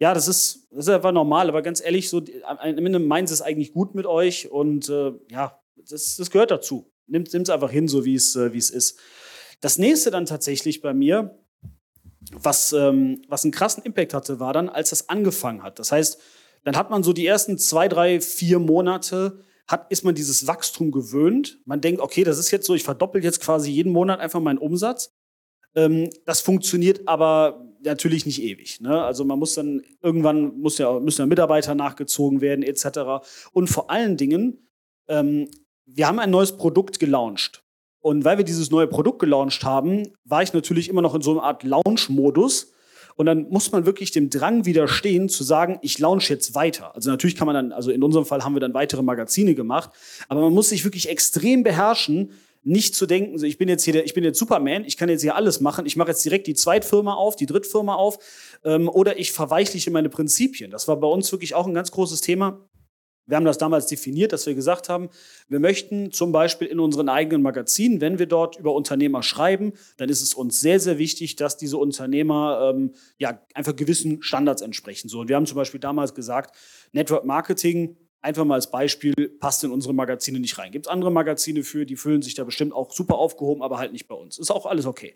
Ja, 0.00 0.14
das 0.14 0.28
ist, 0.28 0.68
das 0.70 0.86
ist 0.86 0.90
einfach 0.90 1.10
normal, 1.10 1.48
aber 1.48 1.60
ganz 1.60 1.82
ehrlich, 1.82 2.08
so, 2.08 2.22
am 2.44 2.58
Ende 2.58 3.00
sie 3.26 3.34
es 3.34 3.42
eigentlich 3.42 3.72
gut 3.72 3.96
mit 3.96 4.06
euch 4.06 4.48
und 4.48 4.88
äh, 4.88 5.12
ja, 5.28 5.60
das, 5.88 6.16
das 6.16 6.30
gehört 6.30 6.52
dazu. 6.52 6.92
Nimmt 7.08 7.34
es 7.34 7.50
einfach 7.50 7.70
hin, 7.70 7.88
so 7.88 8.04
wie 8.04 8.14
äh, 8.36 8.52
wie 8.52 8.58
es 8.58 8.70
ist. 8.70 9.00
Das 9.60 9.78
nächste 9.78 10.10
dann 10.10 10.26
tatsächlich 10.26 10.80
bei 10.80 10.94
mir, 10.94 11.38
was, 12.32 12.72
ähm, 12.72 13.22
was 13.28 13.44
einen 13.44 13.52
krassen 13.52 13.82
Impact 13.82 14.14
hatte, 14.14 14.40
war 14.40 14.52
dann, 14.52 14.68
als 14.68 14.90
das 14.90 15.08
angefangen 15.08 15.62
hat. 15.62 15.78
Das 15.78 15.92
heißt, 15.92 16.18
dann 16.64 16.76
hat 16.76 16.90
man 16.90 17.02
so 17.02 17.12
die 17.12 17.26
ersten 17.26 17.58
zwei, 17.58 17.88
drei, 17.88 18.20
vier 18.20 18.58
Monate, 18.58 19.42
hat, 19.66 19.90
ist 19.90 20.04
man 20.04 20.14
dieses 20.14 20.46
Wachstum 20.46 20.90
gewöhnt. 20.90 21.60
Man 21.64 21.80
denkt, 21.80 22.00
okay, 22.00 22.24
das 22.24 22.38
ist 22.38 22.50
jetzt 22.50 22.66
so, 22.66 22.74
ich 22.74 22.84
verdoppel 22.84 23.22
jetzt 23.22 23.40
quasi 23.40 23.70
jeden 23.70 23.92
Monat 23.92 24.20
einfach 24.20 24.40
meinen 24.40 24.58
Umsatz. 24.58 25.14
Ähm, 25.74 26.10
das 26.24 26.40
funktioniert 26.40 27.06
aber 27.06 27.64
natürlich 27.82 28.26
nicht 28.26 28.42
ewig. 28.42 28.80
Ne? 28.80 29.02
Also 29.02 29.24
man 29.24 29.38
muss 29.38 29.54
dann 29.54 29.82
irgendwann 30.02 30.58
muss 30.58 30.78
ja, 30.78 30.98
müssen 30.98 31.22
ja 31.22 31.26
Mitarbeiter 31.26 31.74
nachgezogen 31.74 32.40
werden 32.40 32.62
etc. 32.62 33.26
Und 33.52 33.68
vor 33.68 33.90
allen 33.90 34.16
Dingen, 34.16 34.68
ähm, 35.06 35.48
wir 35.86 36.08
haben 36.08 36.18
ein 36.18 36.30
neues 36.30 36.56
Produkt 36.56 36.98
gelauncht. 36.98 37.62
Und 38.00 38.24
weil 38.24 38.38
wir 38.38 38.44
dieses 38.44 38.70
neue 38.70 38.86
Produkt 38.86 39.18
gelauncht 39.18 39.64
haben, 39.64 40.08
war 40.24 40.42
ich 40.42 40.52
natürlich 40.52 40.88
immer 40.88 41.02
noch 41.02 41.14
in 41.14 41.22
so 41.22 41.32
einer 41.32 41.42
Art 41.42 41.62
Launch-Modus. 41.64 42.72
Und 43.16 43.26
dann 43.26 43.48
muss 43.50 43.72
man 43.72 43.84
wirklich 43.84 44.12
dem 44.12 44.30
Drang 44.30 44.64
widerstehen, 44.64 45.28
zu 45.28 45.42
sagen, 45.42 45.80
ich 45.82 45.98
launch 45.98 46.30
jetzt 46.30 46.54
weiter. 46.54 46.94
Also 46.94 47.10
natürlich 47.10 47.34
kann 47.34 47.46
man 47.46 47.54
dann, 47.54 47.72
also 47.72 47.90
in 47.90 48.04
unserem 48.04 48.24
Fall 48.24 48.44
haben 48.44 48.54
wir 48.54 48.60
dann 48.60 48.74
weitere 48.74 49.02
Magazine 49.02 49.56
gemacht, 49.56 49.90
aber 50.28 50.42
man 50.42 50.52
muss 50.52 50.68
sich 50.68 50.84
wirklich 50.84 51.08
extrem 51.08 51.64
beherrschen, 51.64 52.30
nicht 52.62 52.94
zu 52.94 53.06
denken, 53.06 53.42
ich 53.44 53.58
bin 53.58 53.68
jetzt 53.68 53.84
hier, 53.84 53.92
der, 53.92 54.04
ich 54.04 54.14
bin 54.14 54.24
jetzt 54.24 54.38
Superman, 54.38 54.84
ich 54.84 54.96
kann 54.96 55.08
jetzt 55.08 55.22
hier 55.22 55.34
alles 55.34 55.60
machen, 55.60 55.86
ich 55.86 55.96
mache 55.96 56.10
jetzt 56.10 56.24
direkt 56.24 56.46
die 56.46 56.54
Zweitfirma 56.54 57.14
auf, 57.14 57.34
die 57.34 57.46
Drittfirma 57.46 57.94
auf, 57.94 58.18
ähm, 58.64 58.88
oder 58.88 59.18
ich 59.18 59.32
verweichliche 59.32 59.90
meine 59.90 60.10
Prinzipien. 60.10 60.70
Das 60.70 60.86
war 60.86 60.96
bei 60.96 61.06
uns 61.06 61.32
wirklich 61.32 61.54
auch 61.54 61.66
ein 61.66 61.74
ganz 61.74 61.90
großes 61.90 62.20
Thema. 62.20 62.67
Wir 63.28 63.36
haben 63.36 63.44
das 63.44 63.58
damals 63.58 63.86
definiert, 63.86 64.32
dass 64.32 64.46
wir 64.46 64.54
gesagt 64.54 64.88
haben, 64.88 65.10
wir 65.48 65.60
möchten 65.60 66.10
zum 66.12 66.32
Beispiel 66.32 66.66
in 66.66 66.80
unseren 66.80 67.08
eigenen 67.10 67.42
Magazinen, 67.42 68.00
wenn 68.00 68.18
wir 68.18 68.26
dort 68.26 68.58
über 68.58 68.74
Unternehmer 68.74 69.22
schreiben, 69.22 69.74
dann 69.98 70.08
ist 70.08 70.22
es 70.22 70.32
uns 70.34 70.60
sehr, 70.60 70.80
sehr 70.80 70.98
wichtig, 70.98 71.36
dass 71.36 71.58
diese 71.58 71.76
Unternehmer 71.76 72.72
ähm, 72.74 72.94
ja 73.18 73.40
einfach 73.52 73.76
gewissen 73.76 74.22
Standards 74.22 74.62
entsprechen. 74.62 75.08
So, 75.08 75.20
und 75.20 75.28
wir 75.28 75.36
haben 75.36 75.46
zum 75.46 75.56
Beispiel 75.56 75.78
damals 75.78 76.14
gesagt, 76.14 76.56
Network 76.92 77.26
Marketing, 77.26 77.96
einfach 78.22 78.46
mal 78.46 78.54
als 78.54 78.70
Beispiel, 78.70 79.14
passt 79.38 79.62
in 79.62 79.70
unsere 79.70 79.94
Magazine 79.94 80.40
nicht 80.40 80.58
rein. 80.58 80.72
Gibt 80.72 80.86
es 80.86 80.90
andere 80.90 81.12
Magazine 81.12 81.62
für, 81.62 81.84
die 81.84 81.96
fühlen 81.96 82.22
sich 82.22 82.34
da 82.34 82.44
bestimmt 82.44 82.72
auch 82.72 82.92
super 82.92 83.16
aufgehoben, 83.16 83.62
aber 83.62 83.78
halt 83.78 83.92
nicht 83.92 84.08
bei 84.08 84.14
uns. 84.14 84.38
Ist 84.38 84.50
auch 84.50 84.66
alles 84.66 84.86
okay. 84.86 85.14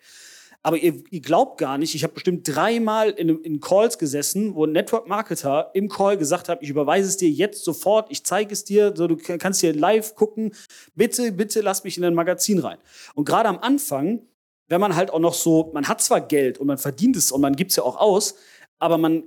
Aber 0.65 0.77
ihr, 0.77 1.03
ihr 1.11 1.21
glaubt 1.21 1.59
gar 1.59 1.77
nicht, 1.77 1.95
ich 1.95 2.05
habe 2.05 2.15
bestimmt 2.15 2.47
dreimal 2.47 3.11
in, 3.11 3.29
in 3.43 3.61
Calls 3.61 3.99
gesessen, 3.99 4.55
wo 4.55 4.65
ein 4.65 4.73
Network 4.73 5.09
Marketer 5.09 5.71
im 5.75 5.89
Call 5.89 6.17
gesagt 6.17 6.49
hat, 6.49 6.63
ich 6.63 6.71
überweise 6.71 7.09
es 7.09 7.17
dir 7.17 7.29
jetzt 7.29 7.65
sofort, 7.65 8.11
ich 8.11 8.25
zeige 8.25 8.53
es 8.53 8.63
dir, 8.63 8.93
so, 8.97 9.09
du 9.09 9.17
kannst 9.17 9.61
hier 9.61 9.75
live 9.75 10.15
gucken, 10.15 10.55
bitte, 10.95 11.33
bitte 11.33 11.63
lass 11.63 11.83
mich 11.83 11.99
in 11.99 12.05
ein 12.05 12.15
Magazin 12.15 12.61
rein. 12.61 12.79
Und 13.15 13.25
gerade 13.25 13.49
am 13.49 13.59
Anfang, 13.59 14.23
wenn 14.69 14.81
man 14.81 14.95
halt 14.95 15.11
auch 15.11 15.19
noch 15.19 15.35
so, 15.35 15.71
man 15.75 15.89
hat 15.89 16.01
zwar 16.01 16.21
Geld 16.21 16.59
und 16.59 16.69
man 16.69 16.79
verdient 16.79 17.17
es 17.17 17.33
und 17.33 17.41
man 17.41 17.57
gibt 17.57 17.73
es 17.73 17.77
ja 17.77 17.83
auch 17.83 17.97
aus, 17.97 18.37
aber 18.79 18.99
man 18.99 19.25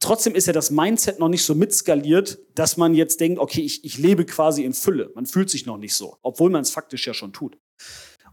trotzdem 0.00 0.34
ist 0.34 0.46
ja 0.46 0.52
das 0.52 0.70
Mindset 0.70 1.18
noch 1.18 1.28
nicht 1.28 1.44
so 1.44 1.54
mitskaliert, 1.54 2.38
dass 2.54 2.76
man 2.76 2.94
jetzt 2.94 3.20
denkt, 3.20 3.38
okay, 3.38 3.60
ich, 3.60 3.84
ich 3.84 3.98
lebe 3.98 4.24
quasi 4.24 4.64
in 4.64 4.72
Fülle. 4.72 5.12
Man 5.14 5.26
fühlt 5.26 5.50
sich 5.50 5.66
noch 5.66 5.78
nicht 5.78 5.94
so, 5.94 6.16
obwohl 6.22 6.50
man 6.50 6.62
es 6.62 6.70
faktisch 6.70 7.06
ja 7.06 7.14
schon 7.14 7.32
tut. 7.32 7.56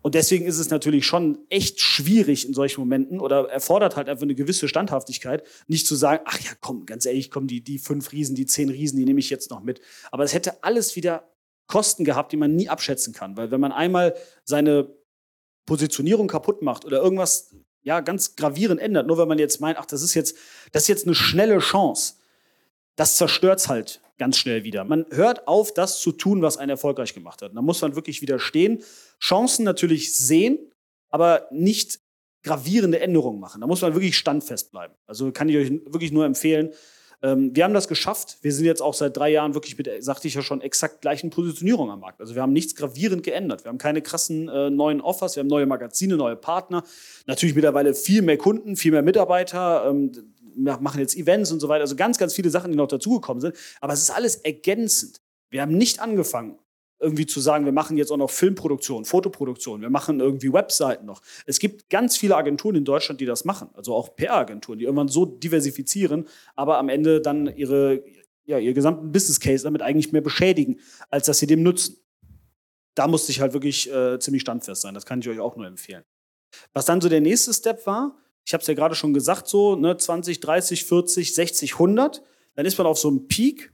Und 0.02 0.16
deswegen 0.16 0.46
ist 0.46 0.60
es 0.60 0.70
natürlich 0.70 1.06
schon 1.06 1.40
echt 1.50 1.82
schwierig 1.82 2.48
in 2.48 2.54
solchen 2.54 2.82
Momenten 2.82 3.20
oder 3.20 3.50
erfordert 3.50 3.96
halt 3.96 4.08
einfach 4.08 4.24
eine 4.24 4.36
gewisse 4.36 4.68
Standhaftigkeit, 4.68 5.44
nicht 5.68 5.88
zu 5.88 5.96
sagen, 5.96 6.24
ach 6.26 6.40
ja, 6.40 6.52
komm, 6.62 6.86
ganz 6.86 7.06
ehrlich, 7.06 7.32
komm, 7.32 7.48
die, 7.48 7.62
die 7.62 7.80
fünf 7.80 8.12
Riesen, 8.12 8.36
die 8.36 8.46
zehn 8.46 8.70
Riesen, 8.70 8.98
die 8.98 9.06
nehme 9.06 9.20
ich 9.20 9.30
jetzt 9.30 9.50
noch 9.50 9.62
mit. 9.62 9.82
Aber 10.12 10.24
es 10.24 10.34
hätte 10.34 10.64
alles 10.64 10.96
wieder 10.96 11.30
Kosten 11.68 12.04
gehabt, 12.04 12.32
die 12.32 12.38
man 12.38 12.56
nie 12.56 12.70
abschätzen 12.70 13.14
kann. 13.14 13.38
Weil 13.38 13.52
wenn 13.52 13.62
man 13.62 13.72
einmal 13.72 14.16
seine 14.44 14.90
Positionierung 15.66 16.28
kaputt 16.28 16.62
macht 16.62 16.86
oder 16.86 17.02
irgendwas 17.02 17.56
ja, 17.82 18.00
ganz 18.00 18.36
gravierend 18.36 18.82
ändert, 18.82 19.08
nur 19.08 19.18
weil 19.18 19.28
man 19.28 19.40
jetzt 19.40 19.62
meint, 19.62 19.78
ach, 19.78 19.86
das 19.86 20.02
ist 20.02 20.14
jetzt, 20.14 20.36
das 20.72 20.84
ist 20.84 20.88
jetzt 20.88 21.06
eine 21.06 21.16
schnelle 21.16 21.60
Chance, 21.60 22.16
das 22.96 23.18
zerstört 23.18 23.60
es 23.60 23.70
halt 23.70 24.02
ganz 24.20 24.38
schnell 24.38 24.64
wieder. 24.64 24.84
Man 24.84 25.06
hört 25.12 25.48
auf, 25.48 25.74
das 25.74 26.00
zu 26.00 26.12
tun, 26.12 26.42
was 26.42 26.58
einen 26.58 26.70
erfolgreich 26.70 27.14
gemacht 27.14 27.42
hat. 27.42 27.56
Da 27.56 27.62
muss 27.62 27.82
man 27.82 27.96
wirklich 27.96 28.22
widerstehen. 28.22 28.84
Chancen 29.20 29.64
natürlich 29.66 30.16
sehen, 30.16 30.60
aber 31.10 31.48
nicht 31.52 32.00
gravierende 32.44 33.00
Änderungen 33.00 33.40
machen. 33.40 33.62
Da 33.62 33.68
muss 33.68 33.82
man 33.82 33.94
wirklich 33.94 34.18
standfest 34.18 34.72
bleiben. 34.72 34.94
Also 35.08 35.32
kann 35.32 35.50
ich 35.50 35.58
euch 35.58 35.72
wirklich 35.86 36.12
nur 36.12 36.26
empfehlen. 36.26 36.72
Ähm, 37.22 37.54
wir 37.54 37.66
haben 37.66 37.74
das 37.74 37.88
geschafft. 37.88 38.38
Wir 38.42 38.54
sind 38.54 38.66
jetzt 38.66 38.82
auch 38.82 38.94
seit 38.94 39.18
drei 39.18 39.30
Jahren 39.30 39.54
wirklich 39.54 39.78
mit, 39.78 39.90
sagte 40.00 40.28
ich 40.28 40.36
ja 40.36 40.42
schon, 40.42 40.62
exakt 40.62 41.02
gleichen 41.02 41.30
Positionierung 41.30 41.92
am 41.92 42.00
Markt. 42.00 42.22
Also 42.22 42.36
wir 42.36 42.42
haben 42.42 42.54
nichts 42.54 42.76
gravierend 42.76 43.24
geändert. 43.24 43.66
Wir 43.66 43.70
haben 43.70 43.78
keine 43.78 44.02
krassen 44.02 44.48
äh, 44.48 44.70
neuen 44.70 45.02
Offers, 45.02 45.36
wir 45.36 45.42
haben 45.42 45.48
neue 45.48 45.66
Magazine, 45.66 46.16
neue 46.16 46.38
Partner. 46.38 46.84
Natürlich 47.26 47.56
mittlerweile 47.56 47.94
viel 47.94 48.22
mehr 48.22 48.38
Kunden, 48.38 48.78
viel 48.78 48.92
mehr 48.92 49.02
Mitarbeiter. 49.02 49.94
Machen 50.60 51.00
jetzt 51.00 51.16
Events 51.16 51.52
und 51.52 51.60
so 51.60 51.70
weiter. 51.70 51.82
Also 51.82 51.96
ganz, 51.96 52.18
ganz 52.18 52.34
viele 52.34 52.50
Sachen, 52.50 52.72
die 52.72 52.78
noch 52.78 52.88
dazugekommen 52.88 53.42
sind. 53.42 53.56
Aber 53.82 53.94
es 53.94 54.02
ist 54.02 54.12
alles 54.12 54.36
ergänzend. 54.38 55.22
Wir 55.50 55.62
haben 55.62 55.78
nicht 55.78 56.00
angefangen, 56.00 56.60
irgendwie 57.00 57.26
zu 57.26 57.40
sagen, 57.40 57.66
wir 57.66 57.72
machen 57.72 57.98
jetzt 57.98 58.12
auch 58.12 58.18
noch 58.18 58.30
Filmproduktion, 58.30 59.06
Fotoproduktion, 59.06 59.82
wir 59.82 59.90
machen 59.90 60.20
irgendwie 60.20 60.52
Webseiten 60.52 61.06
noch. 61.06 61.22
Es 61.46 61.60
gibt 61.60 61.90
ganz 61.90 62.18
viele 62.18 62.36
Agenturen 62.36 62.76
in 62.76 62.86
Deutschland, 62.86 63.22
die 63.22 63.26
das 63.26 63.46
machen. 63.46 63.70
Also 63.74 63.94
auch 63.94 64.16
PR-Agenturen, 64.16 64.80
die 64.80 64.86
irgendwann 64.86 65.08
so 65.08 65.26
diversifizieren, 65.26 66.28
aber 66.56 66.78
am 66.78 66.90
Ende 66.90 67.22
dann 67.22 67.48
ihre, 67.56 68.04
ja, 68.46 68.60
ihr 68.60 68.74
gesamten 68.74 69.12
Business 69.12 69.40
Case 69.40 69.64
damit 69.64 69.82
eigentlich 69.82 70.12
mehr 70.12 70.22
beschädigen, 70.22 70.80
als 71.10 71.26
dass 71.26 71.40
sie 71.40 71.48
dem 71.48 71.64
nutzen. 71.64 71.98
Da 72.96 73.08
musste 73.08 73.32
ich 73.32 73.40
halt 73.40 73.54
wirklich 73.54 73.90
äh, 73.92 74.20
ziemlich 74.20 74.42
standfest 74.42 74.82
sein. 74.82 74.94
Das 74.94 75.06
kann 75.06 75.22
ich 75.22 75.30
euch 75.30 75.40
auch 75.40 75.56
nur 75.56 75.68
empfehlen. 75.68 76.04
Was 76.74 76.86
dann 76.86 77.00
so 77.00 77.08
der 77.08 77.22
nächste 77.22 77.54
Step 77.54 77.86
war, 77.86 78.18
ich 78.50 78.54
habe 78.54 78.62
es 78.62 78.68
ja 78.68 78.74
gerade 78.74 78.96
schon 78.96 79.14
gesagt, 79.14 79.48
so 79.48 79.76
ne, 79.76 79.96
20, 79.96 80.40
30, 80.40 80.84
40, 80.86 81.36
60, 81.36 81.74
100. 81.74 82.24
Dann 82.56 82.66
ist 82.66 82.80
man 82.80 82.88
auf 82.88 82.98
so 82.98 83.08
einem 83.08 83.28
Peak. 83.28 83.72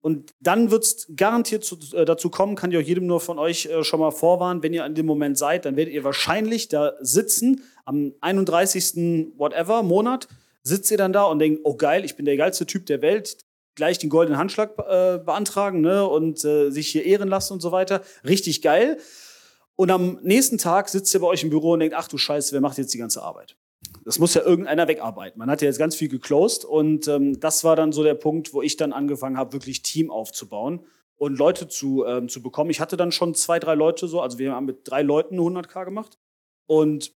Und 0.00 0.32
dann 0.40 0.72
wird 0.72 0.82
es 0.82 1.06
garantiert 1.14 1.62
zu, 1.62 1.78
äh, 1.94 2.04
dazu 2.04 2.28
kommen, 2.28 2.56
kann 2.56 2.72
ich 2.72 2.78
auch 2.78 2.82
jedem 2.82 3.06
nur 3.06 3.20
von 3.20 3.38
euch 3.38 3.66
äh, 3.66 3.84
schon 3.84 4.00
mal 4.00 4.10
vorwarnen, 4.10 4.64
wenn 4.64 4.74
ihr 4.74 4.82
an 4.82 4.96
dem 4.96 5.06
Moment 5.06 5.38
seid, 5.38 5.66
dann 5.66 5.76
werdet 5.76 5.94
ihr 5.94 6.02
wahrscheinlich 6.02 6.66
da 6.66 6.94
sitzen, 6.98 7.62
am 7.84 8.12
31. 8.20 9.34
whatever 9.36 9.84
Monat, 9.84 10.26
sitzt 10.64 10.90
ihr 10.90 10.98
dann 10.98 11.12
da 11.12 11.22
und 11.22 11.38
denkt, 11.38 11.60
oh 11.62 11.76
geil, 11.76 12.04
ich 12.04 12.16
bin 12.16 12.24
der 12.24 12.36
geilste 12.36 12.66
Typ 12.66 12.86
der 12.86 13.02
Welt, 13.02 13.36
gleich 13.76 13.98
den 13.98 14.10
goldenen 14.10 14.36
Handschlag 14.36 14.72
äh, 14.80 15.18
beantragen 15.18 15.80
ne, 15.80 16.04
und 16.08 16.44
äh, 16.44 16.70
sich 16.70 16.88
hier 16.88 17.04
ehren 17.04 17.28
lassen 17.28 17.52
und 17.52 17.60
so 17.60 17.70
weiter. 17.70 18.02
Richtig 18.26 18.62
geil. 18.62 18.98
Und 19.76 19.92
am 19.92 20.18
nächsten 20.22 20.58
Tag 20.58 20.88
sitzt 20.88 21.14
ihr 21.14 21.20
bei 21.20 21.28
euch 21.28 21.44
im 21.44 21.50
Büro 21.50 21.74
und 21.74 21.78
denkt, 21.78 21.94
ach 21.96 22.08
du 22.08 22.18
Scheiße, 22.18 22.52
wer 22.52 22.60
macht 22.60 22.78
jetzt 22.78 22.92
die 22.92 22.98
ganze 22.98 23.22
Arbeit? 23.22 23.56
Das 24.04 24.18
muss 24.18 24.34
ja 24.34 24.42
irgendeiner 24.42 24.88
wegarbeiten. 24.88 25.38
Man 25.38 25.50
hat 25.50 25.62
ja 25.62 25.68
jetzt 25.68 25.78
ganz 25.78 25.94
viel 25.94 26.08
geclosed 26.08 26.64
und 26.64 27.08
ähm, 27.08 27.38
das 27.40 27.64
war 27.64 27.76
dann 27.76 27.92
so 27.92 28.02
der 28.02 28.14
Punkt, 28.14 28.52
wo 28.52 28.62
ich 28.62 28.76
dann 28.76 28.92
angefangen 28.92 29.36
habe, 29.36 29.52
wirklich 29.52 29.82
Team 29.82 30.10
aufzubauen 30.10 30.84
und 31.16 31.38
Leute 31.38 31.68
zu, 31.68 32.04
ähm, 32.04 32.28
zu 32.28 32.42
bekommen. 32.42 32.70
Ich 32.70 32.80
hatte 32.80 32.96
dann 32.96 33.12
schon 33.12 33.34
zwei, 33.34 33.58
drei 33.58 33.74
Leute 33.74 34.08
so, 34.08 34.20
also 34.20 34.38
wir 34.38 34.52
haben 34.52 34.66
mit 34.66 34.80
drei 34.84 35.02
Leuten 35.02 35.38
100k 35.38 35.84
gemacht 35.84 36.18
und 36.66 37.12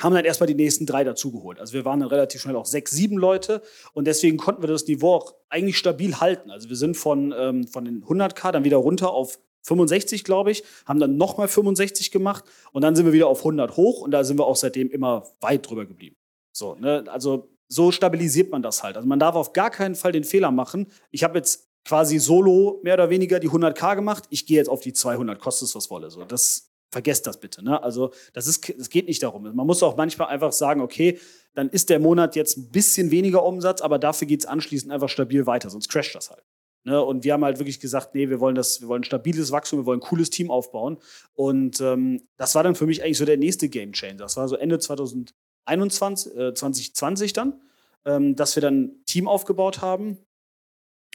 haben 0.00 0.14
dann 0.14 0.24
erstmal 0.24 0.46
die 0.46 0.54
nächsten 0.54 0.86
drei 0.86 1.04
dazugeholt. 1.04 1.58
Also 1.58 1.74
wir 1.74 1.84
waren 1.84 2.00
dann 2.00 2.08
relativ 2.08 2.40
schnell 2.40 2.56
auch 2.56 2.66
sechs, 2.66 2.90
sieben 2.90 3.18
Leute 3.18 3.62
und 3.92 4.06
deswegen 4.06 4.36
konnten 4.36 4.62
wir 4.62 4.68
das 4.68 4.86
Niveau 4.86 5.14
auch 5.14 5.34
eigentlich 5.48 5.78
stabil 5.78 6.20
halten. 6.20 6.50
Also 6.50 6.68
wir 6.68 6.76
sind 6.76 6.96
von, 6.96 7.34
ähm, 7.36 7.66
von 7.66 7.84
den 7.84 8.04
100k 8.04 8.52
dann 8.52 8.64
wieder 8.64 8.78
runter 8.78 9.10
auf 9.10 9.38
65, 9.62 10.24
glaube 10.24 10.50
ich, 10.50 10.64
haben 10.86 11.00
dann 11.00 11.16
nochmal 11.16 11.48
65 11.48 12.10
gemacht 12.10 12.44
und 12.72 12.82
dann 12.82 12.96
sind 12.96 13.06
wir 13.06 13.12
wieder 13.12 13.28
auf 13.28 13.40
100 13.40 13.76
hoch 13.76 14.00
und 14.00 14.10
da 14.10 14.24
sind 14.24 14.38
wir 14.38 14.46
auch 14.46 14.56
seitdem 14.56 14.90
immer 14.90 15.24
weit 15.40 15.68
drüber 15.68 15.86
geblieben. 15.86 16.16
So, 16.52 16.74
ne? 16.74 17.04
Also 17.08 17.48
so 17.68 17.92
stabilisiert 17.92 18.50
man 18.50 18.62
das 18.62 18.82
halt. 18.82 18.96
Also 18.96 19.08
man 19.08 19.18
darf 19.18 19.34
auf 19.34 19.52
gar 19.52 19.70
keinen 19.70 19.94
Fall 19.94 20.12
den 20.12 20.24
Fehler 20.24 20.50
machen. 20.50 20.88
Ich 21.10 21.22
habe 21.22 21.38
jetzt 21.38 21.68
quasi 21.84 22.18
solo 22.18 22.80
mehr 22.82 22.94
oder 22.94 23.10
weniger 23.10 23.38
die 23.38 23.48
100k 23.48 23.96
gemacht. 23.96 24.24
Ich 24.30 24.46
gehe 24.46 24.56
jetzt 24.56 24.68
auf 24.68 24.80
die 24.80 24.92
200, 24.92 25.38
kostet 25.38 25.68
es 25.68 25.74
was 25.74 25.90
wolle. 25.90 26.10
So, 26.10 26.24
das 26.24 26.70
vergesst 26.90 27.26
das 27.26 27.38
bitte. 27.38 27.64
Ne? 27.64 27.82
Also 27.82 28.12
das 28.32 28.46
ist, 28.46 28.72
das 28.76 28.90
geht 28.90 29.06
nicht 29.06 29.22
darum. 29.22 29.42
Man 29.42 29.66
muss 29.66 29.82
auch 29.82 29.96
manchmal 29.96 30.28
einfach 30.28 30.52
sagen, 30.52 30.80
okay, 30.80 31.18
dann 31.54 31.68
ist 31.68 31.90
der 31.90 32.00
Monat 32.00 32.36
jetzt 32.36 32.56
ein 32.56 32.70
bisschen 32.70 33.10
weniger 33.10 33.44
Umsatz, 33.44 33.80
aber 33.80 33.98
dafür 33.98 34.26
geht 34.26 34.40
es 34.40 34.46
anschließend 34.46 34.92
einfach 34.92 35.08
stabil 35.08 35.46
weiter, 35.46 35.70
sonst 35.70 35.88
crasht 35.88 36.14
das 36.14 36.30
halt. 36.30 36.44
Ne? 36.84 37.02
Und 37.02 37.24
wir 37.24 37.34
haben 37.34 37.44
halt 37.44 37.58
wirklich 37.58 37.80
gesagt, 37.80 38.14
nee, 38.14 38.28
wir 38.28 38.40
wollen 38.40 38.54
das, 38.54 38.80
wir 38.80 38.88
wollen 38.88 39.04
stabiles 39.04 39.52
Wachstum, 39.52 39.80
wir 39.80 39.86
wollen 39.86 40.00
ein 40.00 40.06
cooles 40.06 40.30
Team 40.30 40.50
aufbauen. 40.50 40.98
Und 41.34 41.80
ähm, 41.80 42.22
das 42.36 42.54
war 42.54 42.62
dann 42.62 42.74
für 42.74 42.86
mich 42.86 43.02
eigentlich 43.02 43.18
so 43.18 43.24
der 43.24 43.36
nächste 43.36 43.68
Game 43.68 43.92
Changer. 43.92 44.16
Das 44.16 44.36
war 44.36 44.48
so 44.48 44.56
Ende 44.56 44.78
2021, 44.78 46.36
äh, 46.36 46.54
2020 46.54 47.32
dann, 47.32 47.60
ähm, 48.04 48.36
dass 48.36 48.56
wir 48.56 48.62
dann 48.62 48.82
ein 48.82 49.04
Team 49.04 49.28
aufgebaut 49.28 49.82
haben 49.82 50.18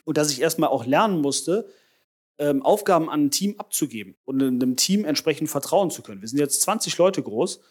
und 0.04 0.18
dass 0.18 0.32
ich 0.32 0.42
erstmal 0.42 0.70
auch 0.70 0.86
lernen 0.86 1.22
musste, 1.22 1.68
ähm, 2.38 2.62
Aufgaben 2.64 3.10
an 3.10 3.26
ein 3.26 3.32
Team 3.32 3.56
abzugeben 3.58 4.16
und 4.26 4.42
einem 4.42 4.76
Team 4.76 5.06
entsprechend 5.06 5.50
vertrauen 5.50 5.90
zu 5.90 6.02
können. 6.02 6.22
Wir 6.22 6.28
sind 6.28 6.40
jetzt 6.40 6.62
20 6.62 6.98
Leute 6.98 7.24
groß 7.24 7.62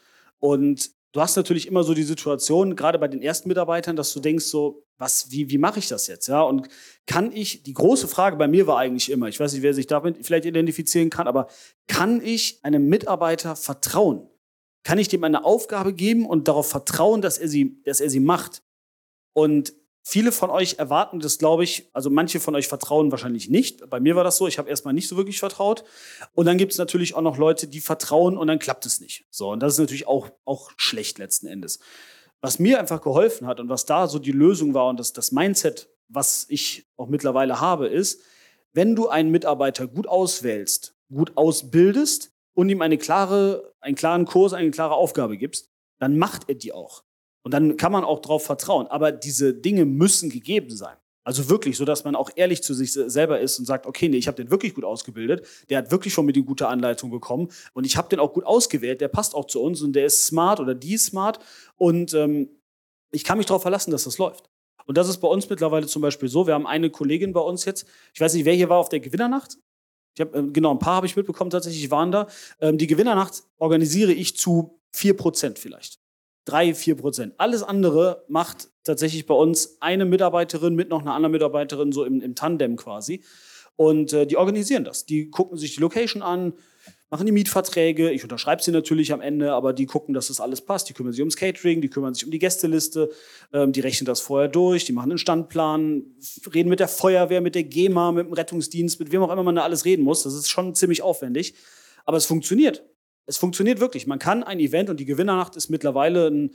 und 0.41 0.91
du 1.15 1.21
hast 1.21 1.37
natürlich 1.37 1.67
immer 1.69 1.85
so 1.85 1.95
die 1.95 2.03
Situation, 2.03 2.77
gerade 2.77 2.99
bei 2.99 3.09
den 3.09 3.23
ersten 3.23 3.49
Mitarbeitern, 3.49 3.97
dass 3.97 4.13
du 4.13 4.21
denkst 4.21 4.45
so, 4.45 4.85
was, 4.99 5.31
wie, 5.31 5.49
wie 5.49 5.59
mache 5.59 5.79
ich 5.79 5.89
das 5.89 6.09
jetzt? 6.09 6.27
Ja, 6.27 6.43
und 6.43 6.69
kann 7.07 7.33
ich, 7.33 7.63
die 7.63 7.73
große 7.73 8.09
Frage 8.09 8.37
bei 8.37 8.49
mir 8.49 8.67
war 8.67 8.79
eigentlich 8.79 9.11
immer, 9.11 9.29
ich 9.29 9.39
weiß 9.39 9.53
nicht, 9.53 9.63
wer 9.63 9.75
sich 9.75 9.87
damit 9.87 10.27
vielleicht 10.27 10.45
identifizieren 10.45 11.11
kann, 11.11 11.29
aber 11.29 11.49
kann 11.87 12.21
ich 12.21 12.59
einem 12.63 12.89
Mitarbeiter 12.89 13.57
vertrauen? 13.57 14.29
Kann 14.83 14.99
ich 14.99 15.09
dem 15.09 15.25
eine 15.25 15.45
Aufgabe 15.45 15.95
geben 15.95 16.27
und 16.27 16.49
darauf 16.49 16.69
vertrauen, 16.69 17.23
dass 17.23 17.39
er 17.39 17.49
sie, 17.49 17.81
dass 17.85 18.01
er 18.01 18.11
sie 18.11 18.21
macht? 18.21 18.63
Und 19.33 19.73
viele 20.05 20.31
von 20.31 20.51
euch 20.51 20.75
erwarten 20.79 21.19
das, 21.19 21.39
glaube 21.39 21.65
ich, 21.65 21.89
also 21.93 22.11
manche 22.11 22.39
von 22.39 22.55
euch 22.55 22.69
vertrauen 22.69 23.11
wahrscheinlich 23.11 23.49
nicht. 23.49 23.89
Bei 23.89 23.99
mir 23.99 24.15
war 24.15 24.23
das 24.23 24.37
so, 24.37 24.47
ich 24.47 24.59
habe 24.59 24.69
erstmal 24.69 24.95
nicht 24.95 25.09
so 25.09 25.17
wirklich 25.17 25.39
vertraut. 25.39 25.83
Und 26.35 26.47
dann 26.47 26.59
gibt 26.59 26.73
es 26.73 26.79
natürlich 26.79 27.15
auch 27.15 27.23
noch 27.23 27.39
Leute, 27.39 27.67
die 27.67 27.81
vertrauen 27.81 28.37
und 28.37 28.47
dann 28.47 28.59
klappt 28.59 28.85
es 28.87 29.01
nicht. 29.01 29.25
So, 29.31 29.51
und 29.51 29.61
das 29.61 29.73
ist 29.73 29.79
natürlich 29.79 30.07
auch, 30.07 30.29
auch 30.45 30.71
schlecht 30.77 31.19
letzten 31.19 31.47
Endes. 31.47 31.81
Was 32.43 32.59
mir 32.59 32.79
einfach 32.79 33.01
geholfen 33.01 33.47
hat 33.47 33.59
und 33.59 33.71
was 33.71 33.87
da 33.87 34.07
so 34.07 34.19
die 34.19 34.33
Lösung 34.33 34.75
war 34.75 34.89
und 34.89 35.01
das, 35.01 35.15
das 35.15 35.33
Mindset, 35.33 35.89
was 36.09 36.45
ich 36.51 36.87
auch 36.99 37.09
mittlerweile 37.09 37.61
habe, 37.61 37.89
ist, 37.89 38.21
wenn 38.75 38.95
du 38.95 39.09
einen 39.09 39.31
Mitarbeiter 39.31 39.87
gut 39.87 40.07
auswählst, 40.07 40.95
gut 41.11 41.33
ausbildest 41.37 42.33
und 42.53 42.69
ihm 42.69 42.83
eine 42.83 42.99
klare, 42.99 43.73
einen 43.81 43.97
klaren 43.97 44.27
Kurs, 44.27 44.53
eine 44.53 44.71
klare 44.71 44.95
Aufgabe 44.95 45.39
gibst, 45.39 45.71
dann 45.99 46.19
macht 46.19 46.49
er 46.49 46.57
die 46.57 46.73
auch. 46.73 47.05
Und 47.45 47.53
dann 47.53 47.77
kann 47.77 47.93
man 47.93 48.05
auch 48.05 48.21
darauf 48.21 48.45
vertrauen. 48.45 48.87
Aber 48.87 49.13
diese 49.13 49.55
Dinge 49.55 49.85
müssen 49.85 50.31
gegeben 50.31 50.71
sein. 50.75 50.97
Also 51.25 51.49
wirklich, 51.49 51.77
so 51.79 51.87
dass 51.87 52.05
man 52.05 52.17
auch 52.17 52.31
ehrlich 52.37 52.63
zu 52.63 52.75
sich 52.75 52.93
selber 52.93 53.41
ist 53.41 53.59
und 53.59 53.65
sagt, 53.65 53.87
okay, 53.87 54.09
nee, 54.09 54.19
ich 54.19 54.29
habe 54.29 54.37
den 54.37 54.51
wirklich 54.51 54.75
gut 54.75 54.85
ausgebildet, 54.85 55.47
der 55.71 55.79
hat 55.79 55.91
wirklich 55.91 56.13
schon 56.13 56.27
mit 56.27 56.37
die 56.37 56.45
gute 56.45 56.69
Anleitung 56.69 57.11
bekommen 57.11 57.49
und 57.73 57.87
ich 57.87 57.97
habe 57.97 58.11
den 58.11 58.21
auch 58.21 58.35
gut 58.35 58.45
ausgewählt, 58.45 59.01
der 59.01 59.09
passt 59.09 59.35
auch 59.35 59.47
zu 59.47 59.63
uns 59.63 59.81
und 59.81 59.95
der 59.95 60.05
ist 60.05 60.27
smart 60.27 60.61
oder 60.61 60.75
die 60.75 60.93
ist 60.93 61.07
smart 61.07 61.39
und 61.77 62.13
ähm, 62.13 62.51
ich 63.11 63.25
kann 63.25 63.39
mich 63.39 63.47
darauf 63.47 63.63
verlassen, 63.63 63.91
dass 63.91 64.05
das 64.05 64.19
läuft. 64.19 64.51
Und 64.85 64.99
das 64.99 65.09
ist 65.09 65.19
bei 65.19 65.29
uns 65.29 65.49
mittlerweile 65.49 65.87
zum 65.87 66.03
Beispiel 66.03 66.29
so. 66.29 66.47
Wir 66.47 66.53
haben 66.53 66.67
eine 66.67 66.91
Kollegin 66.91 67.33
bei 67.33 67.41
uns 67.41 67.65
jetzt, 67.65 67.87
ich 68.13 68.21
weiß 68.21 68.35
nicht, 68.35 68.45
wer 68.45 68.53
hier 68.53 68.69
war 68.69 68.77
auf 68.77 68.91
der 68.91 69.01
Gewinnernacht. 69.01 69.57
Ich 70.15 70.21
hab, 70.21 70.35
äh, 70.35 70.43
genau, 70.43 70.73
ein 70.73 70.79
paar 70.79 70.97
habe 70.97 71.07
ich 71.07 71.17
mitbekommen 71.17 71.49
tatsächlich, 71.49 71.91
waren 71.91 72.13
da. 72.13 72.27
Ähm, 72.61 72.77
die 72.77 72.87
Gewinnernacht 72.87 73.45
organisiere 73.57 74.13
ich 74.13 74.37
zu 74.37 74.79
4% 74.95 75.57
vielleicht 75.57 76.04
drei, 76.45 76.75
vier 76.75 76.97
Prozent. 76.97 77.35
Alles 77.39 77.63
andere 77.63 78.25
macht 78.29 78.69
tatsächlich 78.85 79.27
bei 79.27 79.35
uns 79.35 79.79
eine 79.81 80.05
Mitarbeiterin 80.05 80.75
mit 80.75 80.89
noch 80.89 81.01
einer 81.01 81.15
anderen 81.15 81.33
Mitarbeiterin 81.33 81.93
so 81.93 82.05
im, 82.05 82.21
im 82.21 82.35
Tandem 82.35 82.77
quasi. 82.77 83.23
Und 83.77 84.13
äh, 84.13 84.27
die 84.27 84.37
organisieren 84.37 84.85
das. 84.85 85.05
Die 85.05 85.31
gucken 85.31 85.59
sich 85.59 85.75
die 85.75 85.81
Location 85.81 86.23
an, 86.23 86.53
machen 87.11 87.27
die 87.27 87.33
Mietverträge. 87.33 88.11
Ich 88.11 88.23
unterschreibe 88.23 88.63
sie 88.63 88.71
natürlich 88.71 89.13
am 89.13 89.21
Ende, 89.21 89.53
aber 89.53 89.73
die 89.73 89.87
gucken, 89.87 90.15
dass 90.15 90.29
das 90.29 90.41
alles 90.41 90.61
passt. 90.61 90.89
Die 90.89 90.93
kümmern 90.93 91.13
sich 91.13 91.21
ums 91.21 91.37
Catering, 91.37 91.81
die 91.81 91.89
kümmern 91.89 92.15
sich 92.15 92.25
um 92.25 92.31
die 92.31 92.39
Gästeliste, 92.39 93.11
ähm, 93.53 93.73
die 93.73 93.81
rechnen 93.81 94.07
das 94.07 94.21
vorher 94.21 94.49
durch, 94.49 94.85
die 94.85 94.93
machen 94.93 95.11
einen 95.11 95.19
Standplan, 95.19 96.05
reden 96.53 96.69
mit 96.69 96.81
der 96.81 96.89
Feuerwehr, 96.89 97.41
mit 97.41 97.55
der 97.55 97.65
GEMA, 97.65 98.13
mit 98.13 98.27
dem 98.27 98.33
Rettungsdienst, 98.33 99.01
mit 99.01 99.11
wem 99.11 99.23
auch 99.23 99.33
immer 99.33 99.43
man 99.43 99.57
da 99.57 99.63
alles 99.63 99.85
reden 99.85 100.03
muss. 100.03 100.23
Das 100.23 100.35
ist 100.35 100.49
schon 100.49 100.75
ziemlich 100.75 101.03
aufwendig. 101.03 101.55
Aber 102.05 102.17
es 102.17 102.27
funktioniert 102.27 102.85
es 103.27 103.37
funktioniert 103.37 103.81
wirklich. 103.81 104.07
Man 104.07 104.19
kann 104.19 104.43
ein 104.43 104.61
Event 104.61 104.91
und 104.91 105.01
die 105.01 105.05
Gewinnernacht 105.05 105.57
ist 105.57 105.71
mittlerweile 105.71 106.29
ein, 106.29 106.55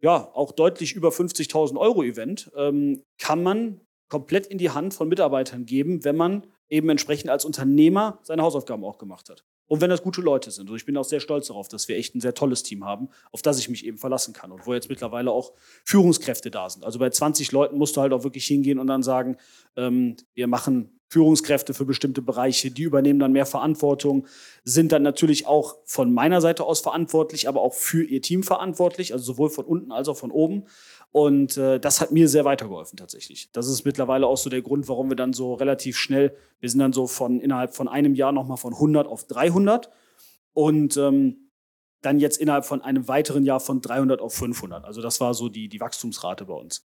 ja, 0.00 0.28
auch 0.34 0.52
deutlich 0.52 0.94
über 0.94 1.10
50.000 1.10 1.78
Euro 1.78 2.02
Event, 2.02 2.50
ähm, 2.56 3.02
kann 3.18 3.42
man 3.42 3.80
komplett 4.08 4.46
in 4.46 4.58
die 4.58 4.70
Hand 4.70 4.94
von 4.94 5.08
Mitarbeitern 5.08 5.64
geben, 5.64 6.04
wenn 6.04 6.16
man 6.16 6.46
eben 6.68 6.88
entsprechend 6.90 7.30
als 7.30 7.44
Unternehmer 7.44 8.18
seine 8.22 8.42
Hausaufgaben 8.42 8.84
auch 8.84 8.98
gemacht 8.98 9.30
hat. 9.30 9.44
Und 9.72 9.80
wenn 9.80 9.88
das 9.88 10.02
gute 10.02 10.20
Leute 10.20 10.50
sind. 10.50 10.68
Und 10.68 10.76
ich 10.76 10.84
bin 10.84 10.98
auch 10.98 11.04
sehr 11.04 11.20
stolz 11.20 11.46
darauf, 11.46 11.66
dass 11.66 11.88
wir 11.88 11.96
echt 11.96 12.14
ein 12.14 12.20
sehr 12.20 12.34
tolles 12.34 12.62
Team 12.62 12.84
haben, 12.84 13.08
auf 13.30 13.40
das 13.40 13.58
ich 13.58 13.70
mich 13.70 13.86
eben 13.86 13.96
verlassen 13.96 14.34
kann. 14.34 14.52
Und 14.52 14.66
wo 14.66 14.74
jetzt 14.74 14.90
mittlerweile 14.90 15.30
auch 15.30 15.54
Führungskräfte 15.86 16.50
da 16.50 16.68
sind. 16.68 16.84
Also 16.84 16.98
bei 16.98 17.08
20 17.08 17.52
Leuten 17.52 17.78
musst 17.78 17.96
du 17.96 18.02
halt 18.02 18.12
auch 18.12 18.22
wirklich 18.22 18.44
hingehen 18.44 18.78
und 18.78 18.86
dann 18.86 19.02
sagen, 19.02 19.38
ähm, 19.76 20.16
wir 20.34 20.46
machen 20.46 21.00
Führungskräfte 21.12 21.74
für 21.74 21.84
bestimmte 21.84 22.22
Bereiche, 22.22 22.70
die 22.70 22.84
übernehmen 22.84 23.18
dann 23.18 23.32
mehr 23.32 23.44
Verantwortung, 23.44 24.26
sind 24.64 24.92
dann 24.92 25.02
natürlich 25.02 25.46
auch 25.46 25.76
von 25.84 26.10
meiner 26.10 26.40
Seite 26.40 26.64
aus 26.64 26.80
verantwortlich, 26.80 27.48
aber 27.48 27.60
auch 27.60 27.74
für 27.74 28.02
ihr 28.02 28.22
Team 28.22 28.42
verantwortlich, 28.42 29.12
also 29.12 29.22
sowohl 29.22 29.50
von 29.50 29.66
unten 29.66 29.92
als 29.92 30.08
auch 30.08 30.16
von 30.16 30.30
oben. 30.30 30.64
Und 31.10 31.58
äh, 31.58 31.78
das 31.78 32.00
hat 32.00 32.12
mir 32.12 32.30
sehr 32.30 32.46
weitergeholfen 32.46 32.96
tatsächlich. 32.96 33.52
Das 33.52 33.68
ist 33.68 33.84
mittlerweile 33.84 34.26
auch 34.26 34.38
so 34.38 34.48
der 34.48 34.62
Grund, 34.62 34.88
warum 34.88 35.10
wir 35.10 35.16
dann 35.16 35.34
so 35.34 35.52
relativ 35.52 35.98
schnell, 35.98 36.34
wir 36.60 36.70
sind 36.70 36.78
dann 36.78 36.94
so 36.94 37.06
von 37.06 37.40
innerhalb 37.40 37.74
von 37.74 37.88
einem 37.88 38.14
Jahr 38.14 38.32
nochmal 38.32 38.56
von 38.56 38.72
100 38.72 39.06
auf 39.06 39.26
300 39.26 39.90
und 40.54 40.96
ähm, 40.96 41.50
dann 42.00 42.20
jetzt 42.20 42.38
innerhalb 42.38 42.64
von 42.64 42.80
einem 42.80 43.06
weiteren 43.06 43.44
Jahr 43.44 43.60
von 43.60 43.82
300 43.82 44.22
auf 44.22 44.32
500. 44.32 44.86
Also 44.86 45.02
das 45.02 45.20
war 45.20 45.34
so 45.34 45.50
die, 45.50 45.68
die 45.68 45.80
Wachstumsrate 45.80 46.46
bei 46.46 46.54
uns. 46.54 46.88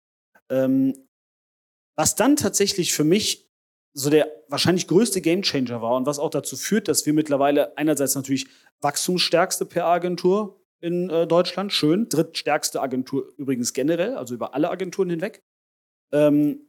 Ähm, 0.49 0.95
was 1.97 2.15
dann 2.15 2.37
tatsächlich 2.37 2.95
für 2.95 3.05
mich 3.05 3.46
so 3.99 4.11
der 4.11 4.31
wahrscheinlich 4.49 4.89
größte 4.89 5.23
Gamechanger 5.23 5.81
war 5.81 5.97
und 5.97 6.05
was 6.05 6.19
auch 6.19 6.29
dazu 6.29 6.57
führt, 6.57 6.87
dass 6.87 7.07
wir 7.07 7.15
mittlerweile 7.15 7.79
einerseits 7.79 8.15
natürlich 8.15 8.47
wachstumsstärkste 8.83 9.65
PR-Agentur 9.65 10.61
in 10.81 11.09
äh, 11.09 11.27
Deutschland, 11.27 11.73
schön, 11.73 12.07
drittstärkste 12.11 12.83
Agentur 12.83 13.33
übrigens 13.39 13.73
generell, 13.73 14.15
also 14.15 14.35
über 14.35 14.55
alle 14.55 14.71
Agenturen 14.71 15.09
hinweg. 15.09 15.43
Ähm, 16.13 16.69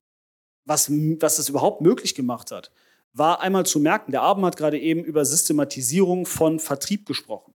was, 0.66 0.90
was 0.90 1.36
das 1.36 1.50
überhaupt 1.50 1.82
möglich 1.82 2.16
gemacht 2.16 2.52
hat, 2.52 2.72
war 3.12 3.42
einmal 3.42 3.66
zu 3.66 3.82
merken, 3.82 4.12
der 4.12 4.22
Abend 4.22 4.46
hat 4.46 4.56
gerade 4.56 4.80
eben 4.80 5.04
über 5.04 5.26
Systematisierung 5.26 6.26
von 6.26 6.60
Vertrieb 6.60 7.06
gesprochen. 7.06 7.54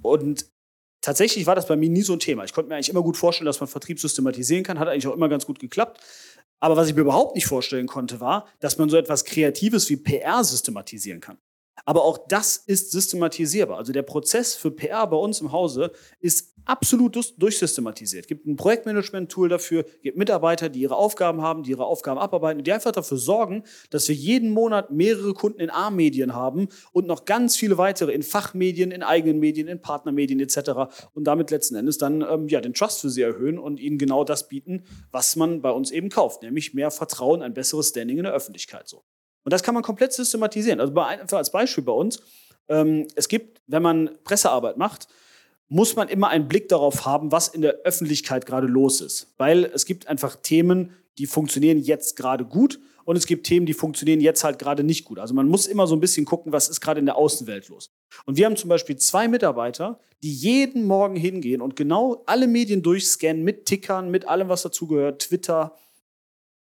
Und 0.00 0.46
tatsächlich 1.02 1.44
war 1.44 1.54
das 1.54 1.66
bei 1.66 1.76
mir 1.76 1.90
nie 1.90 2.02
so 2.02 2.14
ein 2.14 2.20
Thema. 2.20 2.44
Ich 2.44 2.54
konnte 2.54 2.70
mir 2.70 2.76
eigentlich 2.76 2.88
immer 2.88 3.02
gut 3.02 3.18
vorstellen, 3.18 3.46
dass 3.46 3.60
man 3.60 3.68
Vertrieb 3.68 4.00
systematisieren 4.00 4.64
kann, 4.64 4.78
hat 4.78 4.88
eigentlich 4.88 5.06
auch 5.08 5.14
immer 5.14 5.28
ganz 5.28 5.44
gut 5.44 5.58
geklappt. 5.58 6.00
Aber 6.60 6.76
was 6.76 6.88
ich 6.88 6.94
mir 6.94 7.02
überhaupt 7.02 7.34
nicht 7.34 7.46
vorstellen 7.46 7.86
konnte, 7.86 8.20
war, 8.20 8.46
dass 8.60 8.78
man 8.78 8.88
so 8.88 8.96
etwas 8.96 9.24
Kreatives 9.24 9.88
wie 9.90 9.96
PR 9.96 10.42
systematisieren 10.42 11.20
kann. 11.20 11.38
Aber 11.84 12.04
auch 12.04 12.18
das 12.28 12.56
ist 12.56 12.90
systematisierbar. 12.90 13.78
Also 13.78 13.92
der 13.92 14.02
Prozess 14.02 14.54
für 14.54 14.70
PR 14.70 15.06
bei 15.06 15.16
uns 15.16 15.40
im 15.40 15.52
Hause 15.52 15.92
ist 16.20 16.54
absolut 16.68 17.16
durchsystematisiert. 17.38 18.24
Es 18.24 18.28
gibt 18.28 18.46
ein 18.46 18.56
Projektmanagement-Tool 18.56 19.48
dafür, 19.48 19.86
es 19.86 20.02
gibt 20.02 20.18
Mitarbeiter, 20.18 20.68
die 20.68 20.80
ihre 20.80 20.96
Aufgaben 20.96 21.40
haben, 21.40 21.62
die 21.62 21.70
ihre 21.70 21.86
Aufgaben 21.86 22.20
abarbeiten, 22.20 22.62
die 22.62 22.72
einfach 22.72 22.92
dafür 22.92 23.16
sorgen, 23.16 23.64
dass 23.90 24.06
wir 24.08 24.14
jeden 24.14 24.50
Monat 24.50 24.90
mehrere 24.90 25.32
Kunden 25.32 25.60
in 25.60 25.70
A-Medien 25.70 26.34
haben 26.34 26.68
und 26.92 27.06
noch 27.06 27.24
ganz 27.24 27.56
viele 27.56 27.78
weitere 27.78 28.12
in 28.12 28.22
Fachmedien, 28.22 28.90
in 28.90 29.02
eigenen 29.02 29.40
Medien, 29.40 29.66
in 29.66 29.80
Partnermedien 29.80 30.40
etc. 30.40 30.92
Und 31.14 31.24
damit 31.24 31.50
letzten 31.50 31.74
Endes 31.74 31.96
dann 31.96 32.20
ähm, 32.20 32.48
ja, 32.48 32.60
den 32.60 32.74
Trust 32.74 33.00
für 33.00 33.08
sie 33.08 33.22
erhöhen 33.22 33.58
und 33.58 33.80
ihnen 33.80 33.96
genau 33.96 34.24
das 34.24 34.48
bieten, 34.48 34.84
was 35.10 35.36
man 35.36 35.62
bei 35.62 35.70
uns 35.70 35.90
eben 35.90 36.10
kauft, 36.10 36.42
nämlich 36.42 36.74
mehr 36.74 36.90
Vertrauen, 36.90 37.40
ein 37.40 37.54
besseres 37.54 37.88
Standing 37.88 38.18
in 38.18 38.24
der 38.24 38.34
Öffentlichkeit. 38.34 38.88
So. 38.88 39.04
Und 39.44 39.52
das 39.54 39.62
kann 39.62 39.72
man 39.72 39.82
komplett 39.82 40.12
systematisieren. 40.12 40.80
Also 40.80 40.94
einfach 41.00 41.38
als 41.38 41.50
Beispiel 41.50 41.84
bei 41.84 41.92
uns, 41.92 42.20
ähm, 42.68 43.08
es 43.14 43.28
gibt, 43.28 43.62
wenn 43.66 43.82
man 43.82 44.10
Pressearbeit 44.24 44.76
macht, 44.76 45.08
muss 45.68 45.96
man 45.96 46.08
immer 46.08 46.28
einen 46.28 46.48
Blick 46.48 46.68
darauf 46.68 47.04
haben, 47.04 47.30
was 47.30 47.48
in 47.48 47.62
der 47.62 47.80
Öffentlichkeit 47.84 48.46
gerade 48.46 48.66
los 48.66 49.00
ist. 49.00 49.34
Weil 49.36 49.64
es 49.64 49.84
gibt 49.84 50.08
einfach 50.08 50.36
Themen, 50.36 50.94
die 51.18 51.26
funktionieren 51.26 51.78
jetzt 51.78 52.16
gerade 52.16 52.44
gut 52.44 52.80
und 53.04 53.16
es 53.16 53.26
gibt 53.26 53.46
Themen, 53.46 53.66
die 53.66 53.74
funktionieren 53.74 54.20
jetzt 54.20 54.44
halt 54.44 54.58
gerade 54.58 54.84
nicht 54.84 55.04
gut. 55.04 55.18
Also 55.18 55.34
man 55.34 55.48
muss 55.48 55.66
immer 55.66 55.86
so 55.86 55.96
ein 55.96 56.00
bisschen 56.00 56.26
gucken, 56.26 56.52
was 56.52 56.68
ist 56.68 56.80
gerade 56.80 57.00
in 57.00 57.06
der 57.06 57.16
Außenwelt 57.16 57.68
los. 57.68 57.90
Und 58.24 58.36
wir 58.36 58.46
haben 58.46 58.56
zum 58.56 58.68
Beispiel 58.68 58.96
zwei 58.96 59.28
Mitarbeiter, 59.28 59.98
die 60.22 60.32
jeden 60.32 60.84
Morgen 60.84 61.16
hingehen 61.16 61.60
und 61.60 61.76
genau 61.76 62.22
alle 62.26 62.46
Medien 62.46 62.82
durchscannen 62.82 63.42
mit 63.42 63.66
Tickern, 63.66 64.10
mit 64.10 64.28
allem, 64.28 64.48
was 64.48 64.62
dazugehört, 64.62 65.22
Twitter, 65.22 65.74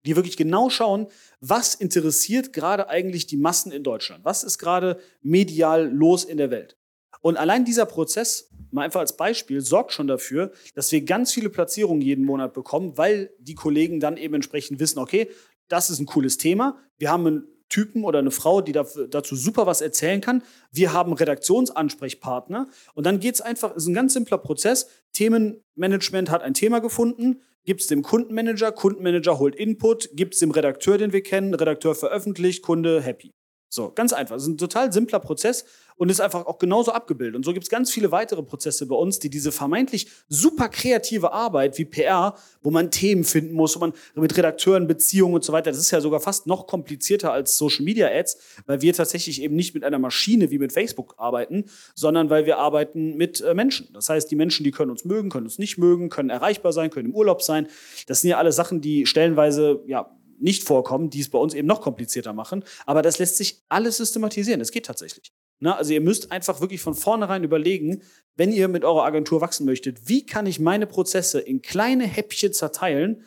die 0.06 0.15
wirklich 0.15 0.38
genau 0.38 0.70
schauen, 0.70 1.08
was 1.41 1.76
interessiert 1.76 2.54
gerade 2.54 2.88
eigentlich 2.88 3.28
die 3.28 3.38
Massen 3.38 3.72
in 3.72 3.84
Deutschland? 3.84 4.24
Was 4.24 4.43
ist 4.43 4.58
gerade 4.58 5.00
medial 5.22 5.91
los 5.93 6.24
in 6.24 6.38
der 6.38 6.50
Welt? 6.50 6.78
Und 7.20 7.36
allein 7.36 7.65
dieser 7.65 7.86
Prozess, 7.86 8.50
mal 8.71 8.84
einfach 8.84 8.99
als 8.99 9.15
Beispiel, 9.15 9.62
sorgt 9.62 9.93
schon 9.93 10.08
dafür, 10.08 10.51
dass 10.75 10.91
wir 10.91 11.01
ganz 11.01 11.34
viele 11.34 11.49
Platzierungen 11.49 12.01
jeden 12.01 12.25
Monat 12.25 12.53
bekommen, 12.53 12.97
weil 12.97 13.32
die 13.39 13.56
Kollegen 13.56 13.99
dann 13.99 14.17
eben 14.17 14.36
entsprechend 14.36 14.80
wissen, 14.80 14.99
okay, 14.99 15.30
das 15.67 15.89
ist 15.89 15.99
ein 15.99 16.06
cooles 16.06 16.38
Thema. 16.38 16.77
Wir 16.97 17.12
haben 17.12 17.27
einen 17.27 17.43
Typen 17.69 18.06
oder 18.06 18.19
eine 18.19 18.32
Frau, 18.32 18.62
die 18.62 18.71
dazu 18.71 19.36
super 19.36 19.65
was 19.65 19.82
erzählen 19.82 20.21
kann. 20.21 20.41
Wir 20.71 20.93
haben 20.93 21.12
Redaktionsansprechpartner. 21.12 22.69
Und 22.93 23.06
dann 23.06 23.19
geht 23.19 23.36
es 23.36 23.41
einfach, 23.41 23.71
es 23.71 23.84
ist 23.84 23.89
ein 23.89 23.93
ganz 23.93 24.13
simpler 24.13 24.38
Prozess. 24.38 24.88
Themenmanagement 25.12 26.30
hat 26.30 26.43
ein 26.43 26.53
Thema 26.53 26.80
gefunden 26.80 27.41
gibt 27.67 27.82
es 27.82 27.88
dem 27.88 28.01
Kundenmanager, 28.01 28.71
Kundenmanager 28.71 29.39
holt 29.39 29.53
Input, 29.53 30.10
gibt 30.13 30.34
es 30.34 30.39
dem 30.39 30.51
Redakteur, 30.51 30.97
den 30.97 31.12
wir 31.12 31.21
kennen, 31.21 31.53
Redakteur 31.53 31.95
veröffentlicht, 31.95 32.63
Kunde 32.63 33.01
happy. 33.01 33.34
So, 33.69 33.91
ganz 33.93 34.13
einfach. 34.13 34.36
Das 34.36 34.43
ist 34.43 34.49
ein 34.49 34.58
total 34.58 34.93
simpler 34.93 35.19
Prozess 35.19 35.65
und 35.97 36.10
ist 36.10 36.21
einfach 36.21 36.45
auch 36.45 36.58
genauso 36.58 36.91
abgebildet. 36.91 37.36
Und 37.36 37.43
so 37.43 37.53
gibt 37.53 37.63
es 37.63 37.69
ganz 37.69 37.91
viele 37.91 38.12
weitere 38.12 38.43
Prozesse 38.43 38.86
bei 38.86 38.95
uns, 38.95 39.19
die 39.19 39.30
diese 39.30 39.51
vermeintlich 39.51 40.08
super 40.30 40.69
kreative 40.69 41.34
Arbeit 41.34 41.77
wie 41.77 41.86
PR, 41.86 42.36
wo 42.62 42.71
man 42.71 42.91
Themen 42.91 43.23
finden 43.23 43.53
muss, 43.53 43.75
wo 43.75 43.80
man 43.80 43.93
mit 44.15 44.38
Redakteuren 44.38 44.88
Beziehungen 44.88 45.34
und 45.36 45.43
so 45.43 45.53
weiter, 45.53 45.71
das 45.71 45.80
ist 45.80 45.91
ja 45.91 45.99
sogar 45.99 46.19
fast 46.19 46.47
noch 46.47 46.67
komplizierter 46.67 47.34
als 47.34 47.58
Social 47.58 47.84
Media 47.84 48.08
Ads, 48.08 48.38
weil 48.67 48.82
wir 48.82 48.93
tatsächlich 48.93 49.41
eben 49.41 49.56
nicht 49.56 49.73
mit 49.73 49.84
einer 49.84 49.99
Maschine 49.99 50.51
wie 50.51 50.60
mit 50.60 50.71
Facebook 50.71 51.15
arbeiten, 51.17 51.65
sondern 51.95 52.30
weil 52.30 52.45
wir 52.45 52.60
arbeiten 52.60 53.17
mit 53.17 53.41
äh, 53.41 53.53
Menschen. 53.53 53.89
Das 53.93 54.10
heißt, 54.10 54.30
die 54.30 54.36
Menschen, 54.36 54.63
die 54.63 54.71
können 54.71 54.91
uns 54.91 55.03
mögen, 55.03 55.30
können 55.30 55.45
uns 55.45 55.58
nicht 55.58 55.77
mögen, 55.77 56.10
können 56.10 56.30
erreichbar 56.30 56.73
sein, 56.73 56.89
können 56.89 57.10
im 57.10 57.15
Urlaub 57.15 57.41
sein. 57.41 57.67
Das 58.06 58.21
sind 58.21 58.30
ja 58.30 58.38
alle 58.38 58.51
Sachen, 58.51 58.82
die 58.82 59.06
stellenweise 59.06 59.82
ja 59.88 60.16
nicht 60.39 60.63
vorkommen, 60.63 61.10
die 61.10 61.21
es 61.21 61.30
bei 61.30 61.38
uns 61.38 61.54
eben 61.54 61.67
noch 61.67 61.82
komplizierter 61.82 62.34
machen. 62.34 62.63
Aber 62.86 63.02
das 63.02 63.19
lässt 63.19 63.38
sich 63.38 63.63
alles 63.69 63.97
systematisieren. 63.97 64.62
Es 64.62 64.71
geht 64.71 64.86
tatsächlich. 64.86 65.32
Na, 65.60 65.76
also 65.76 65.91
ihr 65.91 66.02
müsst 66.02 66.32
einfach 66.32 66.62
wirklich 66.62 66.82
von 66.82 66.93
vornherein 66.93 67.43
überlegen, 67.43 68.04
wenn 68.36 68.52
ihr 68.52 68.67
mit 68.67 68.84
eurer 68.84 69.06
Agentur 69.06 69.41
wachsen 69.41 69.65
möchtet, 69.65 70.08
wie 70.08 70.26
kann 70.26 70.45
ich 70.45 70.60
meine 70.60 70.86
Prozesse 70.86 71.39
in 71.39 71.62
kleine 71.62 72.06
Häppchen 72.06 72.54
zerteilen, 72.54 73.23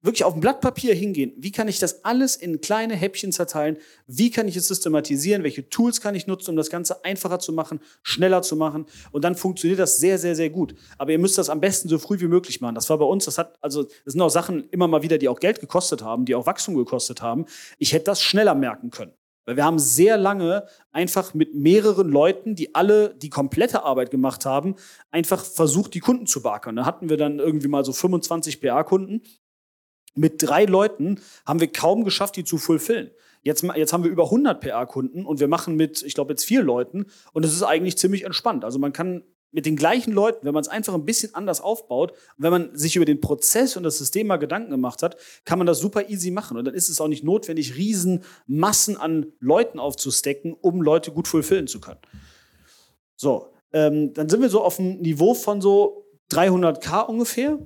wirklich 0.00 0.24
auf 0.24 0.34
ein 0.34 0.40
Blatt 0.40 0.60
Papier 0.60 0.94
hingehen. 0.94 1.32
Wie 1.36 1.50
kann 1.50 1.68
ich 1.68 1.78
das 1.78 2.04
alles 2.04 2.36
in 2.36 2.60
kleine 2.60 2.94
Häppchen 2.94 3.32
zerteilen? 3.32 3.78
Wie 4.06 4.30
kann 4.30 4.46
ich 4.46 4.56
es 4.56 4.68
systematisieren? 4.68 5.42
Welche 5.42 5.68
Tools 5.68 6.00
kann 6.00 6.14
ich 6.14 6.26
nutzen, 6.26 6.50
um 6.50 6.56
das 6.56 6.70
Ganze 6.70 7.04
einfacher 7.04 7.40
zu 7.40 7.52
machen, 7.52 7.80
schneller 8.02 8.42
zu 8.42 8.56
machen? 8.56 8.86
Und 9.10 9.24
dann 9.24 9.34
funktioniert 9.34 9.80
das 9.80 9.98
sehr, 9.98 10.18
sehr, 10.18 10.36
sehr 10.36 10.50
gut. 10.50 10.74
Aber 10.98 11.10
ihr 11.10 11.18
müsst 11.18 11.38
das 11.38 11.50
am 11.50 11.60
besten 11.60 11.88
so 11.88 11.98
früh 11.98 12.20
wie 12.20 12.28
möglich 12.28 12.60
machen. 12.60 12.74
Das 12.74 12.88
war 12.90 12.98
bei 12.98 13.04
uns, 13.04 13.24
das 13.24 13.38
hat, 13.38 13.56
also, 13.60 13.82
das 13.82 14.12
sind 14.12 14.20
auch 14.20 14.30
Sachen 14.30 14.68
immer 14.70 14.88
mal 14.88 15.02
wieder, 15.02 15.18
die 15.18 15.28
auch 15.28 15.40
Geld 15.40 15.60
gekostet 15.60 16.02
haben, 16.02 16.24
die 16.24 16.34
auch 16.34 16.46
Wachstum 16.46 16.76
gekostet 16.76 17.22
haben. 17.22 17.46
Ich 17.78 17.92
hätte 17.92 18.04
das 18.04 18.22
schneller 18.22 18.54
merken 18.54 18.90
können. 18.90 19.12
Weil 19.48 19.56
wir 19.56 19.64
haben 19.64 19.78
sehr 19.78 20.18
lange 20.18 20.66
einfach 20.92 21.32
mit 21.32 21.54
mehreren 21.54 22.10
Leuten, 22.10 22.54
die 22.54 22.74
alle 22.74 23.14
die 23.14 23.30
komplette 23.30 23.82
Arbeit 23.82 24.10
gemacht 24.10 24.44
haben, 24.44 24.76
einfach 25.10 25.42
versucht, 25.42 25.94
die 25.94 26.00
Kunden 26.00 26.26
zu 26.26 26.42
beackern. 26.42 26.76
Da 26.76 26.84
hatten 26.84 27.08
wir 27.08 27.16
dann 27.16 27.38
irgendwie 27.38 27.68
mal 27.68 27.82
so 27.82 27.94
25 27.94 28.60
PA-Kunden 28.60 29.22
mit 30.14 30.42
drei 30.42 30.64
Leuten 30.64 31.20
haben 31.46 31.60
wir 31.60 31.72
kaum 31.72 32.04
geschafft, 32.04 32.36
die 32.36 32.44
zu 32.44 32.58
fulfillen. 32.58 33.10
Jetzt, 33.42 33.62
jetzt 33.62 33.92
haben 33.92 34.04
wir 34.04 34.10
über 34.10 34.24
100 34.24 34.60
PA-Kunden 34.60 35.24
und 35.24 35.40
wir 35.40 35.48
machen 35.48 35.76
mit, 35.76 36.02
ich 36.02 36.14
glaube, 36.14 36.32
jetzt 36.32 36.44
vier 36.44 36.62
Leuten 36.62 37.06
und 37.32 37.44
es 37.44 37.52
ist 37.52 37.62
eigentlich 37.62 37.96
ziemlich 37.96 38.24
entspannt. 38.24 38.64
Also 38.64 38.78
man 38.78 38.92
kann 38.92 39.22
mit 39.50 39.64
den 39.64 39.76
gleichen 39.76 40.12
Leuten, 40.12 40.44
wenn 40.44 40.52
man 40.52 40.60
es 40.60 40.68
einfach 40.68 40.94
ein 40.94 41.04
bisschen 41.04 41.34
anders 41.34 41.60
aufbaut, 41.60 42.12
wenn 42.36 42.50
man 42.50 42.76
sich 42.76 42.96
über 42.96 43.04
den 43.04 43.20
Prozess 43.20 43.76
und 43.76 43.82
das 43.82 43.96
System 43.96 44.26
mal 44.26 44.36
Gedanken 44.36 44.70
gemacht 44.70 45.02
hat, 45.02 45.16
kann 45.44 45.58
man 45.58 45.66
das 45.66 45.78
super 45.78 46.10
easy 46.10 46.30
machen. 46.30 46.58
Und 46.58 46.66
dann 46.66 46.74
ist 46.74 46.88
es 46.88 47.00
auch 47.00 47.08
nicht 47.08 47.24
notwendig, 47.24 47.76
riesen 47.76 48.24
Massen 48.46 48.96
an 48.96 49.32
Leuten 49.40 49.78
aufzustecken, 49.78 50.52
um 50.52 50.82
Leute 50.82 51.12
gut 51.12 51.28
fulfillen 51.28 51.66
zu 51.66 51.80
können. 51.80 52.00
So, 53.16 53.48
ähm, 53.72 54.12
dann 54.12 54.28
sind 54.28 54.42
wir 54.42 54.50
so 54.50 54.62
auf 54.62 54.78
einem 54.78 54.98
Niveau 55.00 55.34
von 55.34 55.60
so 55.60 56.04
300k 56.30 57.06
ungefähr. 57.06 57.58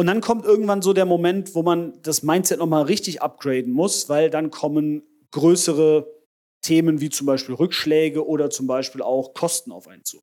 Und 0.00 0.06
dann 0.06 0.22
kommt 0.22 0.46
irgendwann 0.46 0.80
so 0.80 0.94
der 0.94 1.04
Moment, 1.04 1.54
wo 1.54 1.62
man 1.62 2.00
das 2.00 2.22
Mindset 2.22 2.58
nochmal 2.58 2.84
richtig 2.84 3.20
upgraden 3.20 3.70
muss, 3.70 4.08
weil 4.08 4.30
dann 4.30 4.50
kommen 4.50 5.02
größere 5.30 6.10
Themen 6.62 7.02
wie 7.02 7.10
zum 7.10 7.26
Beispiel 7.26 7.54
Rückschläge 7.54 8.26
oder 8.26 8.48
zum 8.48 8.66
Beispiel 8.66 9.02
auch 9.02 9.34
Kosten 9.34 9.70
auf 9.70 9.88
einen 9.88 10.02
zu. 10.02 10.22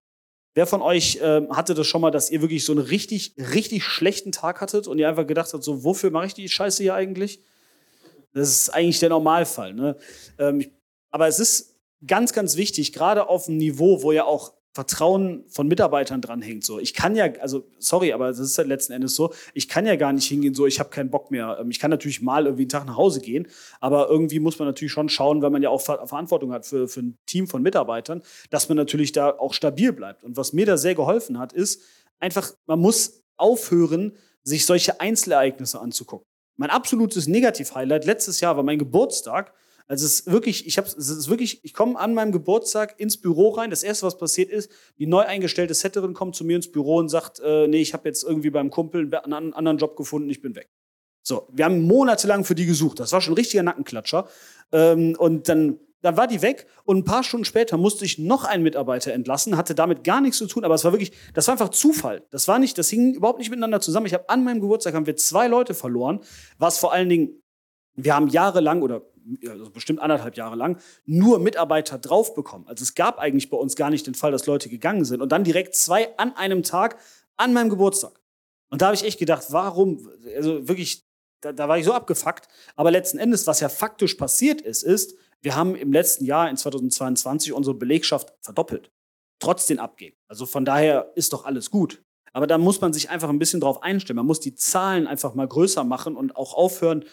Wer 0.56 0.66
von 0.66 0.82
euch 0.82 1.18
äh, 1.18 1.48
hatte 1.52 1.76
das 1.76 1.86
schon 1.86 2.02
mal, 2.02 2.10
dass 2.10 2.32
ihr 2.32 2.42
wirklich 2.42 2.66
so 2.66 2.72
einen 2.72 2.82
richtig, 2.82 3.36
richtig 3.38 3.84
schlechten 3.84 4.32
Tag 4.32 4.62
hattet 4.62 4.88
und 4.88 4.98
ihr 4.98 5.08
einfach 5.08 5.28
gedacht 5.28 5.54
habt, 5.54 5.63
so, 5.63 5.84
wofür 5.84 6.10
mache 6.10 6.26
ich 6.26 6.34
die 6.34 6.50
Scheiße 6.50 6.82
hier 6.82 6.96
eigentlich? 6.96 7.40
Das 8.34 8.50
ist 8.50 8.70
eigentlich 8.72 8.98
der 9.00 9.10
Normalfall. 9.10 9.76
Ne? 9.76 9.96
Ähm, 10.40 10.66
aber 11.12 11.28
es 11.28 11.40
ist 11.40 11.76
ganz, 12.04 12.34
ganz 12.34 12.58
wichtig, 12.58 12.94
gerade 12.94 13.30
auf 13.30 13.48
einem 13.48 13.58
Niveau, 13.58 14.02
wo 14.02 14.12
ja 14.12 14.26
auch 14.26 14.54
Vertrauen 14.74 15.44
von 15.48 15.68
Mitarbeitern 15.68 16.22
dranhängt. 16.22 16.64
So, 16.64 16.80
ich 16.80 16.94
kann 16.94 17.16
ja, 17.16 17.26
also 17.42 17.68
sorry, 17.80 18.14
aber 18.14 18.28
das 18.28 18.40
ist 18.40 18.58
ja 18.58 18.64
letzten 18.64 18.94
Endes 18.94 19.16
so, 19.16 19.34
ich 19.54 19.68
kann 19.68 19.86
ja 19.88 19.96
gar 19.96 20.14
nicht 20.14 20.28
hingehen, 20.28 20.54
so, 20.54 20.68
ich 20.68 20.80
habe 20.80 20.90
keinen 20.90 21.10
Bock 21.10 21.32
mehr. 21.32 21.58
Ähm, 21.60 21.72
ich 21.72 21.80
kann 21.80 21.90
natürlich 21.90 22.22
mal 22.22 22.46
irgendwie 22.46 22.64
einen 22.64 22.70
Tag 22.70 22.86
nach 22.86 22.98
Hause 22.98 23.20
gehen, 23.20 23.48
aber 23.80 24.08
irgendwie 24.10 24.40
muss 24.40 24.60
man 24.60 24.68
natürlich 24.68 24.92
schon 24.92 25.10
schauen, 25.10 25.42
weil 25.42 25.50
man 25.50 25.64
ja 25.64 25.70
auch 25.70 25.82
Ver 25.82 26.06
Verantwortung 26.06 26.52
hat 26.52 26.66
für, 26.66 26.88
für 26.88 27.00
ein 27.00 27.18
Team 27.26 27.48
von 27.48 27.64
Mitarbeitern, 27.64 28.22
dass 28.50 28.70
man 28.70 28.78
natürlich 28.78 29.12
da 29.12 29.32
auch 29.32 29.54
stabil 29.54 29.94
bleibt. 29.94 30.24
Und 30.24 30.38
was 30.38 30.54
mir 30.54 30.66
da 30.66 30.78
sehr 30.78 30.94
geholfen 30.96 31.40
hat, 31.40 31.54
ist 31.54 31.82
einfach, 32.20 32.52
man 32.68 32.80
muss 32.80 33.24
aufhören, 33.38 34.14
sich 34.44 34.66
solche 34.66 35.00
Einzelereignisse 35.00 35.80
anzugucken. 35.80 36.26
Mein 36.56 36.70
absolutes 36.70 37.28
Negativ-Highlight 37.28 38.06
letztes 38.06 38.42
Jahr 38.42 38.58
war 38.58 38.64
mein 38.64 38.80
Geburtstag 38.80 39.54
also 39.88 40.06
es 40.06 40.19
ist 40.19 40.32
wirklich, 40.32 40.67
ich 40.67 40.78
habe, 40.78 40.88
es 40.88 41.10
ist 41.10 41.30
wirklich, 41.30 41.63
ich 41.63 41.73
komme 41.73 41.97
an 41.97 42.13
meinem 42.13 42.34
Geburtstag 42.34 43.00
ins 43.00 43.19
Büro 43.19 43.50
rein. 43.50 43.69
Das 43.69 43.84
erste, 43.84 44.06
was 44.06 44.17
passiert 44.17 44.50
ist, 44.50 44.69
die 45.00 45.08
neu 45.08 45.21
eingestellte 45.21 45.73
Setterin 45.73 46.13
kommt 46.13 46.36
zu 46.36 46.43
mir 46.43 46.58
ins 46.58 46.71
Büro 46.71 46.97
und 46.97 47.08
sagt, 47.08 47.39
äh, 47.39 47.67
nee, 47.67 47.82
ich 47.82 47.93
habe 47.93 48.08
jetzt 48.08 48.23
irgendwie 48.23 48.50
beim 48.50 48.69
Kumpel 48.69 49.13
einen 49.15 49.54
anderen 49.54 49.78
Job 49.78 49.95
gefunden, 49.95 50.30
ich 50.30 50.41
bin 50.41 50.56
weg. 50.56 50.69
So, 51.23 51.47
wir 51.52 51.65
haben 51.65 51.82
monatelang 51.84 52.43
für 52.43 52.56
die 52.56 52.65
gesucht. 52.65 53.00
Das 53.00 53.12
war 53.13 53.21
schon 53.21 53.34
ein 53.34 53.38
richtiger 53.38 53.63
Nackenklatscher. 53.63 54.28
Ähm, 54.73 55.15
und 55.17 55.47
dann, 55.47 55.80
dann 56.02 56.17
war 56.17 56.28
die 56.28 56.41
weg 56.41 56.67
und 56.84 56.97
ein 56.97 57.04
paar 57.06 57.23
Stunden 57.23 57.45
später 57.45 57.78
musste 57.78 58.04
ich 58.04 58.17
noch 58.17 58.43
einen 58.43 58.63
Mitarbeiter 58.63 59.13
entlassen, 59.13 59.56
hatte 59.56 59.73
damit 59.73 60.04
gar 60.04 60.19
nichts 60.19 60.38
zu 60.38 60.47
tun, 60.47 60.65
aber 60.65 60.76
es 60.76 60.84
war 60.84 60.91
wirklich, 60.91 61.12
das 61.34 61.47
war 61.47 61.54
einfach 61.54 61.69
Zufall. 61.69 62.26
Das 62.30 62.47
war 62.50 62.60
nicht, 62.60 62.78
das 62.78 62.89
hing 62.89 63.13
überhaupt 63.13 63.39
nicht 63.39 63.50
miteinander 63.50 63.80
zusammen. 63.80 64.06
Ich 64.06 64.13
habe 64.13 64.30
an 64.30 64.43
meinem 64.43 64.60
Geburtstag 64.60 64.93
haben 64.93 65.06
wir 65.06 65.15
zwei 65.15 65.47
Leute 65.47 65.73
verloren, 65.73 66.19
was 66.58 66.78
vor 66.78 66.91
allen 66.91 67.08
Dingen, 67.08 67.41
wir 67.95 68.15
haben 68.15 68.28
jahrelang 68.28 68.82
oder 68.82 69.02
also 69.50 69.70
bestimmt 69.70 70.00
anderthalb 70.00 70.38
Jahre 70.38 70.56
lang, 70.56 70.80
nur 71.06 71.40
Mitarbeiter 71.40 71.98
drauf 71.98 72.34
bekommen. 72.34 72.66
Also 72.68 72.84
es 72.84 72.96
gab 72.96 73.20
eigentlich 73.20 73.50
bei 73.50 73.58
uns 73.58 73.76
gar 73.76 73.90
nicht 73.90 74.08
den 74.08 74.16
Fall, 74.16 74.32
dass 74.32 74.46
Leute 74.46 74.70
gegangen 74.70 75.06
sind. 75.06 75.22
Und 75.22 75.32
dann 75.32 75.44
direkt 75.44 75.76
zwei 75.76 76.18
an 76.18 76.36
einem 76.36 76.63
Tag 76.63 76.98
an 77.36 77.54
meinem 77.54 77.70
Geburtstag. 77.70 78.20
Und 78.70 78.82
da 78.82 78.88
habe 78.88 78.96
ich 78.96 79.04
echt 79.04 79.20
gedacht, 79.20 79.46
warum, 79.50 80.10
also 80.36 80.68
wirklich, 80.68 81.06
da, 81.42 81.54
da 81.54 81.70
war 81.70 81.78
ich 81.78 81.86
so 81.86 81.94
abgefuckt. 81.94 82.48
Aber 82.76 82.92
letzten 82.92 83.18
Endes, 83.18 83.48
was 83.48 83.60
ja 83.60 83.70
faktisch 83.70 84.16
passiert 84.16 84.62
ist, 84.62 84.84
ist, 84.84 85.16
wir 85.42 85.56
haben 85.56 85.76
im 85.76 85.94
letzten 85.94 86.26
Jahr, 86.26 86.50
in 86.50 86.58
2022, 86.58 87.54
unsere 87.54 87.76
Belegschaft 87.76 88.34
verdoppelt. 88.42 88.92
Trotz 89.40 89.68
den 89.68 89.80
Abgängen. 89.80 90.16
Also 90.28 90.46
von 90.46 90.66
daher 90.66 91.12
ist 91.16 91.32
doch 91.32 91.46
alles 91.46 91.70
gut. 91.70 92.04
Aber 92.34 92.48
da 92.48 92.58
muss 92.58 92.82
man 92.82 92.92
sich 92.94 93.10
einfach 93.10 93.30
ein 93.30 93.40
bisschen 93.40 93.62
drauf 93.62 93.84
einstellen. 93.84 94.18
Man 94.18 94.26
muss 94.26 94.40
die 94.40 94.56
Zahlen 94.56 95.08
einfach 95.08 95.34
mal 95.36 95.48
größer 95.48 95.84
machen 95.84 96.16
und 96.16 96.36
auch 96.36 96.54
aufhören, 96.54 97.06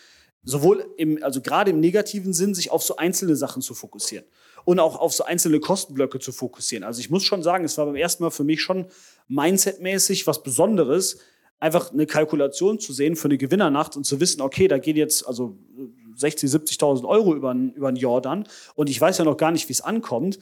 sowohl 0.44 0.86
im, 0.96 1.22
also 1.22 1.40
gerade 1.40 1.70
im 1.70 1.80
negativen 1.80 2.32
Sinn, 2.32 2.54
sich 2.54 2.70
auf 2.70 2.82
so 2.82 2.96
einzelne 2.96 3.36
Sachen 3.36 3.62
zu 3.62 3.74
fokussieren 3.74 4.24
und 4.64 4.78
auch 4.78 4.96
auf 4.98 5.12
so 5.12 5.24
einzelne 5.24 5.60
Kostenblöcke 5.60 6.18
zu 6.18 6.32
fokussieren. 6.32 6.84
Also 6.84 7.00
ich 7.00 7.10
muss 7.10 7.24
schon 7.24 7.42
sagen, 7.42 7.64
es 7.64 7.76
war 7.78 7.86
beim 7.86 7.96
ersten 7.96 8.22
Mal 8.22 8.30
für 8.30 8.44
mich 8.44 8.62
schon 8.62 8.86
mindsetmäßig 9.28 10.26
was 10.26 10.42
Besonderes, 10.42 11.18
einfach 11.60 11.92
eine 11.92 12.06
Kalkulation 12.06 12.78
zu 12.78 12.92
sehen 12.92 13.16
für 13.16 13.28
eine 13.28 13.38
Gewinnernacht 13.38 13.96
und 13.96 14.04
zu 14.04 14.20
wissen, 14.20 14.42
okay, 14.42 14.68
da 14.68 14.78
geht 14.78 14.96
jetzt 14.96 15.26
also 15.26 15.56
60, 16.16 16.50
70.000 16.50 17.06
Euro 17.08 17.34
über, 17.34 17.54
über 17.54 17.90
den 17.90 17.96
Jordan 17.96 18.46
und 18.74 18.90
ich 18.90 19.00
weiß 19.00 19.18
ja 19.18 19.24
noch 19.24 19.36
gar 19.36 19.50
nicht, 19.50 19.68
wie 19.68 19.72
es 19.72 19.80
ankommt. 19.80 20.38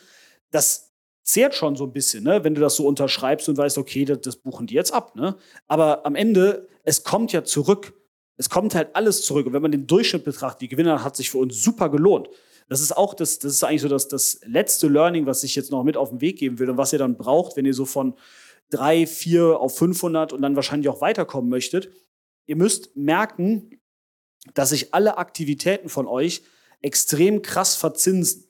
Das 0.50 0.92
zehrt 1.22 1.54
schon 1.54 1.76
so 1.76 1.84
ein 1.84 1.92
bisschen, 1.92 2.24
ne? 2.24 2.42
wenn 2.44 2.54
du 2.54 2.60
das 2.60 2.74
so 2.74 2.86
unterschreibst 2.86 3.48
und 3.48 3.56
weißt, 3.56 3.78
okay, 3.78 4.04
das, 4.04 4.20
das 4.20 4.36
buchen 4.36 4.66
die 4.66 4.74
jetzt 4.74 4.92
ab. 4.92 5.14
Ne? 5.14 5.36
Aber 5.68 6.04
am 6.04 6.16
Ende, 6.16 6.66
es 6.82 7.04
kommt 7.04 7.32
ja 7.32 7.44
zurück 7.44 7.94
es 8.36 8.48
kommt 8.48 8.74
halt 8.74 8.94
alles 8.94 9.22
zurück. 9.22 9.46
Und 9.46 9.52
wenn 9.52 9.62
man 9.62 9.72
den 9.72 9.86
Durchschnitt 9.86 10.24
betrachtet, 10.24 10.62
die 10.62 10.68
Gewinner 10.68 11.04
hat 11.04 11.16
sich 11.16 11.30
für 11.30 11.38
uns 11.38 11.62
super 11.62 11.88
gelohnt. 11.90 12.28
Das 12.68 12.80
ist 12.80 12.96
auch 12.96 13.14
das, 13.14 13.38
das 13.38 13.52
ist 13.52 13.64
eigentlich 13.64 13.82
so 13.82 13.88
das, 13.88 14.08
das 14.08 14.40
letzte 14.46 14.88
Learning, 14.88 15.26
was 15.26 15.44
ich 15.44 15.54
jetzt 15.54 15.70
noch 15.70 15.84
mit 15.84 15.96
auf 15.96 16.10
den 16.10 16.20
Weg 16.20 16.38
geben 16.38 16.58
will 16.58 16.70
und 16.70 16.78
was 16.78 16.92
ihr 16.92 16.98
dann 16.98 17.16
braucht, 17.16 17.56
wenn 17.56 17.66
ihr 17.66 17.74
so 17.74 17.84
von 17.84 18.14
drei, 18.70 19.06
vier 19.06 19.60
auf 19.60 19.76
500 19.76 20.32
und 20.32 20.42
dann 20.42 20.56
wahrscheinlich 20.56 20.88
auch 20.88 21.00
weiterkommen 21.00 21.50
möchtet. 21.50 21.90
Ihr 22.46 22.56
müsst 22.56 22.96
merken, 22.96 23.80
dass 24.54 24.70
sich 24.70 24.94
alle 24.94 25.18
Aktivitäten 25.18 25.88
von 25.88 26.06
euch 26.06 26.42
extrem 26.80 27.42
krass 27.42 27.76
verzinsen. 27.76 28.48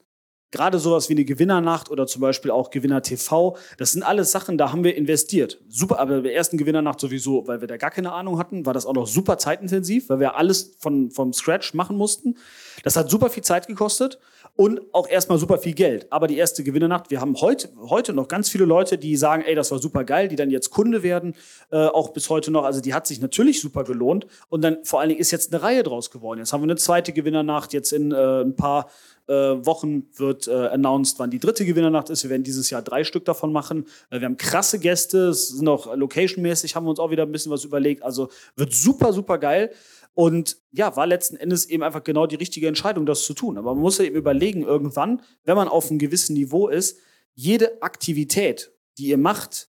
Gerade 0.53 0.79
sowas 0.79 1.09
wie 1.09 1.15
eine 1.15 1.25
Gewinnernacht 1.25 1.91
oder 1.91 2.07
zum 2.07 2.21
Beispiel 2.21 2.51
auch 2.51 2.71
Gewinner 2.71 3.03
TV, 3.03 3.57
das 3.79 3.93
sind 3.93 4.03
alles 4.03 4.31
Sachen, 4.31 4.59
da 4.59 4.71
haben 4.71 4.85
wir 4.85 4.95
investiert. 4.95 5.59
Super, 5.69 5.99
aber 5.99 6.17
bei 6.17 6.29
der 6.29 6.35
ersten 6.35 6.59
Gewinnernacht 6.59 7.01
sowieso, 7.01 7.49
weil 7.49 7.61
wir 7.61 7.69
da 7.69 7.79
gar 7.79 7.91
keine 7.91 8.13
Ahnung 8.13 8.39
hatten, 8.39 8.65
war 8.67 8.75
das 8.75 8.87
auch 8.87 8.95
noch 8.95 9.07
super 9.07 9.39
zeitintensiv, 9.39 10.11
weil 10.11 10.21
wir 10.21 10.37
alles 10.37 10.77
von, 10.79 11.11
vom 11.11 11.33
Scratch 11.33 11.75
machen 11.75 11.97
mussten. 11.97 12.37
Das 12.85 12.97
hat 12.97 13.11
super 13.11 13.31
viel 13.31 13.43
Zeit 13.43 13.67
gekostet 13.67 14.19
und 14.55 14.81
auch 14.93 15.09
erstmal 15.09 15.39
super 15.39 15.59
viel 15.59 15.73
Geld. 15.73 16.07
Aber 16.11 16.27
die 16.27 16.37
erste 16.37 16.63
Gewinnernacht, 16.63 17.11
wir 17.11 17.21
haben 17.21 17.41
heute, 17.41 17.71
heute 17.89 18.13
noch 18.13 18.29
ganz 18.29 18.51
viele 18.51 18.65
Leute, 18.65 18.99
die 18.99 19.17
sagen, 19.17 19.43
ey, 19.47 19.55
das 19.55 19.71
war 19.71 19.79
super 19.79 20.05
geil, 20.05 20.29
die 20.29 20.37
dann 20.37 20.51
jetzt 20.51 20.71
Kunde 20.71 21.03
werden, 21.03 21.35
äh, 21.71 21.87
auch 21.87 22.11
bis 22.11 22.29
heute 22.29 22.51
noch. 22.51 22.65
Also 22.65 22.81
die 22.81 22.93
hat 22.93 23.07
sich 23.07 23.21
natürlich 23.21 23.61
super 23.61 23.85
gelohnt. 23.85 24.27
Und 24.51 24.63
dann 24.63 24.85
vor 24.85 25.01
allen 25.01 25.09
Dingen 25.09 25.21
ist 25.21 25.31
jetzt 25.31 25.53
eine 25.53 25.63
Reihe 25.63 25.83
draus 25.83 26.11
geworden. 26.11 26.39
Jetzt 26.39 26.53
haben 26.53 26.61
wir 26.61 26.67
eine 26.67 26.77
zweite 26.77 27.13
Gewinnernacht, 27.13 27.73
jetzt 27.73 27.93
in 27.93 28.13
äh, 28.13 28.43
ein 28.43 28.55
paar 28.55 28.91
äh, 29.27 29.33
Wochen 29.33 30.09
wird 30.17 30.49
äh, 30.49 30.53
announced, 30.53 31.19
wann 31.19 31.31
die 31.31 31.39
dritte 31.39 31.65
Gewinnernacht 31.65 32.11
ist. 32.11 32.23
Wir 32.25 32.31
werden 32.31 32.43
dieses 32.43 32.71
Jahr 32.71 32.83
drei 32.83 33.05
Stück 33.05 33.25
davon 33.25 33.53
machen. 33.53 33.87
Äh, 34.11 34.21
wir 34.21 34.27
haben 34.27 34.37
krasse 34.37 34.79
Gäste, 34.79 35.29
es 35.29 35.49
sind 35.49 35.69
auch 35.69 35.95
locationmäßig, 35.95 36.77
haben 36.77 36.85
wir 36.85 36.91
uns 36.91 36.99
auch 36.99 37.11
wieder 37.11 37.23
ein 37.23 37.33
bisschen 37.33 37.53
was 37.53 37.65
überlegt. 37.65 38.03
Also 38.03 38.29
wird 38.57 38.75
super, 38.75 39.13
super 39.13 39.39
geil. 39.39 39.71
Und 40.15 40.59
ja, 40.73 40.95
war 40.97 41.07
letzten 41.07 41.37
Endes 41.37 41.67
eben 41.67 41.83
einfach 41.83 42.05
genau 42.05 42.27
die 42.27 42.37
richtige 42.37 42.69
Entscheidung, 42.69 43.07
das 43.07 43.25
zu 43.25 43.35
tun. 43.35 43.57
Aber 43.57 43.75
man 43.75 43.83
muss 43.83 43.99
ja 43.99 44.05
eben 44.05 44.17
überlegen, 44.17 44.63
irgendwann, 44.63 45.23
wenn 45.45 45.57
man 45.57 45.69
auf 45.69 45.89
einem 45.89 45.99
gewissen 45.99 46.35
Niveau 46.35 46.69
ist, 46.69 46.99
jede 47.35 47.83
Aktivität, 47.83 48.73
die 48.99 49.07
ihr 49.07 49.19
macht, 49.19 49.73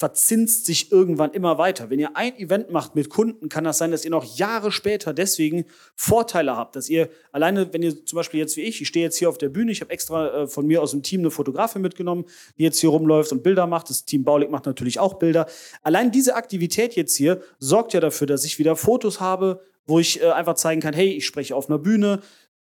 verzinst 0.00 0.64
sich 0.64 0.90
irgendwann 0.90 1.32
immer 1.32 1.58
weiter. 1.58 1.90
Wenn 1.90 2.00
ihr 2.00 2.16
ein 2.16 2.34
Event 2.38 2.70
macht 2.70 2.94
mit 2.94 3.10
Kunden, 3.10 3.50
kann 3.50 3.64
das 3.64 3.76
sein, 3.76 3.90
dass 3.90 4.02
ihr 4.02 4.10
noch 4.10 4.24
Jahre 4.38 4.72
später 4.72 5.12
deswegen 5.12 5.66
Vorteile 5.94 6.56
habt, 6.56 6.74
dass 6.74 6.88
ihr 6.88 7.10
alleine, 7.32 7.70
wenn 7.74 7.82
ihr 7.82 8.06
zum 8.06 8.16
Beispiel 8.16 8.40
jetzt 8.40 8.56
wie 8.56 8.62
ich, 8.62 8.80
ich 8.80 8.88
stehe 8.88 9.04
jetzt 9.04 9.18
hier 9.18 9.28
auf 9.28 9.36
der 9.36 9.50
Bühne, 9.50 9.72
ich 9.72 9.82
habe 9.82 9.90
extra 9.92 10.44
äh, 10.44 10.46
von 10.46 10.66
mir 10.66 10.80
aus 10.80 10.92
dem 10.92 11.02
Team 11.02 11.20
eine 11.20 11.30
Fotografin 11.30 11.82
mitgenommen, 11.82 12.24
die 12.56 12.62
jetzt 12.62 12.78
hier 12.80 12.88
rumläuft 12.88 13.30
und 13.30 13.42
Bilder 13.42 13.66
macht. 13.66 13.90
Das 13.90 14.06
Team 14.06 14.24
Baulig 14.24 14.50
macht 14.50 14.64
natürlich 14.64 14.98
auch 14.98 15.18
Bilder. 15.18 15.46
Allein 15.82 16.10
diese 16.10 16.34
Aktivität 16.34 16.96
jetzt 16.96 17.14
hier 17.14 17.42
sorgt 17.58 17.92
ja 17.92 18.00
dafür, 18.00 18.26
dass 18.26 18.46
ich 18.46 18.58
wieder 18.58 18.76
Fotos 18.76 19.20
habe, 19.20 19.60
wo 19.90 19.98
ich 19.98 20.22
äh, 20.22 20.30
einfach 20.30 20.54
zeigen 20.54 20.80
kann, 20.80 20.94
hey, 20.94 21.12
ich 21.12 21.26
spreche 21.26 21.54
auf 21.54 21.68
einer 21.68 21.78
Bühne, 21.78 22.20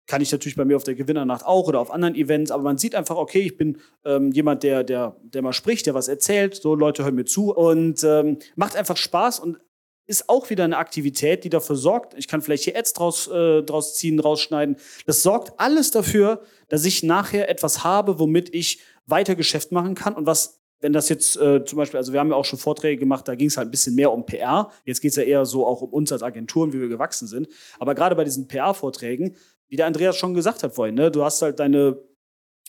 kann 0.08 0.22
ich 0.22 0.32
natürlich 0.32 0.56
bei 0.56 0.66
mir 0.66 0.78
auf 0.78 0.84
der 0.84 0.96
Gewinnernacht 0.96 1.46
auch 1.46 1.68
oder 1.68 1.80
auf 1.80 1.92
anderen 1.92 2.16
Events, 2.16 2.50
aber 2.50 2.64
man 2.64 2.78
sieht 2.78 2.96
einfach, 2.96 3.18
okay, 3.18 3.42
ich 3.42 3.58
bin 3.58 3.78
ähm, 4.06 4.32
jemand, 4.32 4.64
der, 4.64 4.84
der, 4.84 5.18
der 5.22 5.42
mal 5.42 5.54
spricht, 5.54 5.86
der 5.86 5.94
was 5.94 6.08
erzählt, 6.08 6.56
so 6.56 6.74
Leute 6.74 7.04
hören 7.04 7.16
mir 7.16 7.26
zu 7.26 7.54
und 7.54 8.04
ähm, 8.04 8.40
macht 8.56 8.76
einfach 8.76 8.98
Spaß 8.98 9.40
und 9.40 9.60
ist 10.08 10.30
auch 10.30 10.50
wieder 10.50 10.64
eine 10.64 10.78
Aktivität, 10.78 11.44
die 11.44 11.50
dafür 11.50 11.76
sorgt, 11.76 12.14
ich 12.18 12.30
kann 12.30 12.42
vielleicht 12.42 12.64
hier 12.64 12.78
Ads 12.78 12.94
draus, 12.94 13.28
äh, 13.28 13.62
draus 13.62 13.96
ziehen, 13.96 14.22
rausschneiden. 14.22 14.78
Das 15.06 15.22
sorgt 15.22 15.60
alles 15.60 15.92
dafür, 15.92 16.42
dass 16.70 16.86
ich 16.86 17.04
nachher 17.04 17.50
etwas 17.50 17.84
habe, 17.84 18.18
womit 18.18 18.56
ich 18.56 18.80
weiter 19.06 19.36
Geschäft 19.36 19.74
machen 19.74 19.96
kann 19.96 20.16
und 20.16 20.26
was 20.26 20.62
wenn 20.80 20.94
das 20.94 21.10
jetzt 21.10 21.38
äh, 21.38 21.66
zum 21.66 21.78
Beispiel, 21.78 21.98
also 21.98 22.14
wir 22.14 22.20
haben 22.20 22.30
ja 22.30 22.36
auch 22.36 22.46
schon 22.46 22.60
Vorträge 22.60 23.00
gemacht, 23.00 23.28
da 23.28 23.36
ging 23.36 23.48
es 23.48 23.58
halt 23.58 23.68
ein 23.68 23.72
bisschen 23.72 23.96
mehr 23.96 24.12
um 24.12 24.26
PR. 24.26 24.72
Jetzt 24.86 25.02
geht 25.02 25.12
es 25.12 25.18
ja 25.18 25.24
eher 25.24 25.46
so 25.46 25.66
auch 25.66 25.82
um 25.82 25.92
uns 25.92 26.12
als 26.12 26.24
Agenturen, 26.24 26.74
wie 26.74 26.80
wir 26.80 26.88
gewachsen 26.88 27.28
sind. 27.28 27.48
Aber 27.80 27.96
gerade 27.96 28.16
bei 28.16 28.24
diesen 28.24 28.48
PR-Vorträgen, 28.48 29.36
wie 29.70 29.76
der 29.76 29.88
Andreas 29.88 30.18
schon 30.18 30.34
gesagt 30.34 30.64
hat 30.64 30.76
vorhin, 30.76 30.96
ne, 30.96 31.10
du 31.10 31.24
hast 31.24 31.42
halt 31.42 31.60
deine 31.60 31.98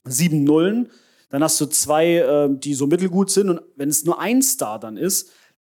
sieben 0.05 0.45
Nullen, 0.45 0.91
dann 1.29 1.43
hast 1.43 1.61
du 1.61 1.67
zwei, 1.67 2.15
äh, 2.15 2.49
die 2.51 2.75
so 2.75 2.87
mittelgut 2.87 3.31
sind 3.31 3.51
und 3.51 3.61
wenn 3.77 3.91
es 3.91 4.05
nur 4.05 4.19
ein 4.19 4.43
Star 4.43 4.81
dann 4.81 4.97
ist, 4.97 5.31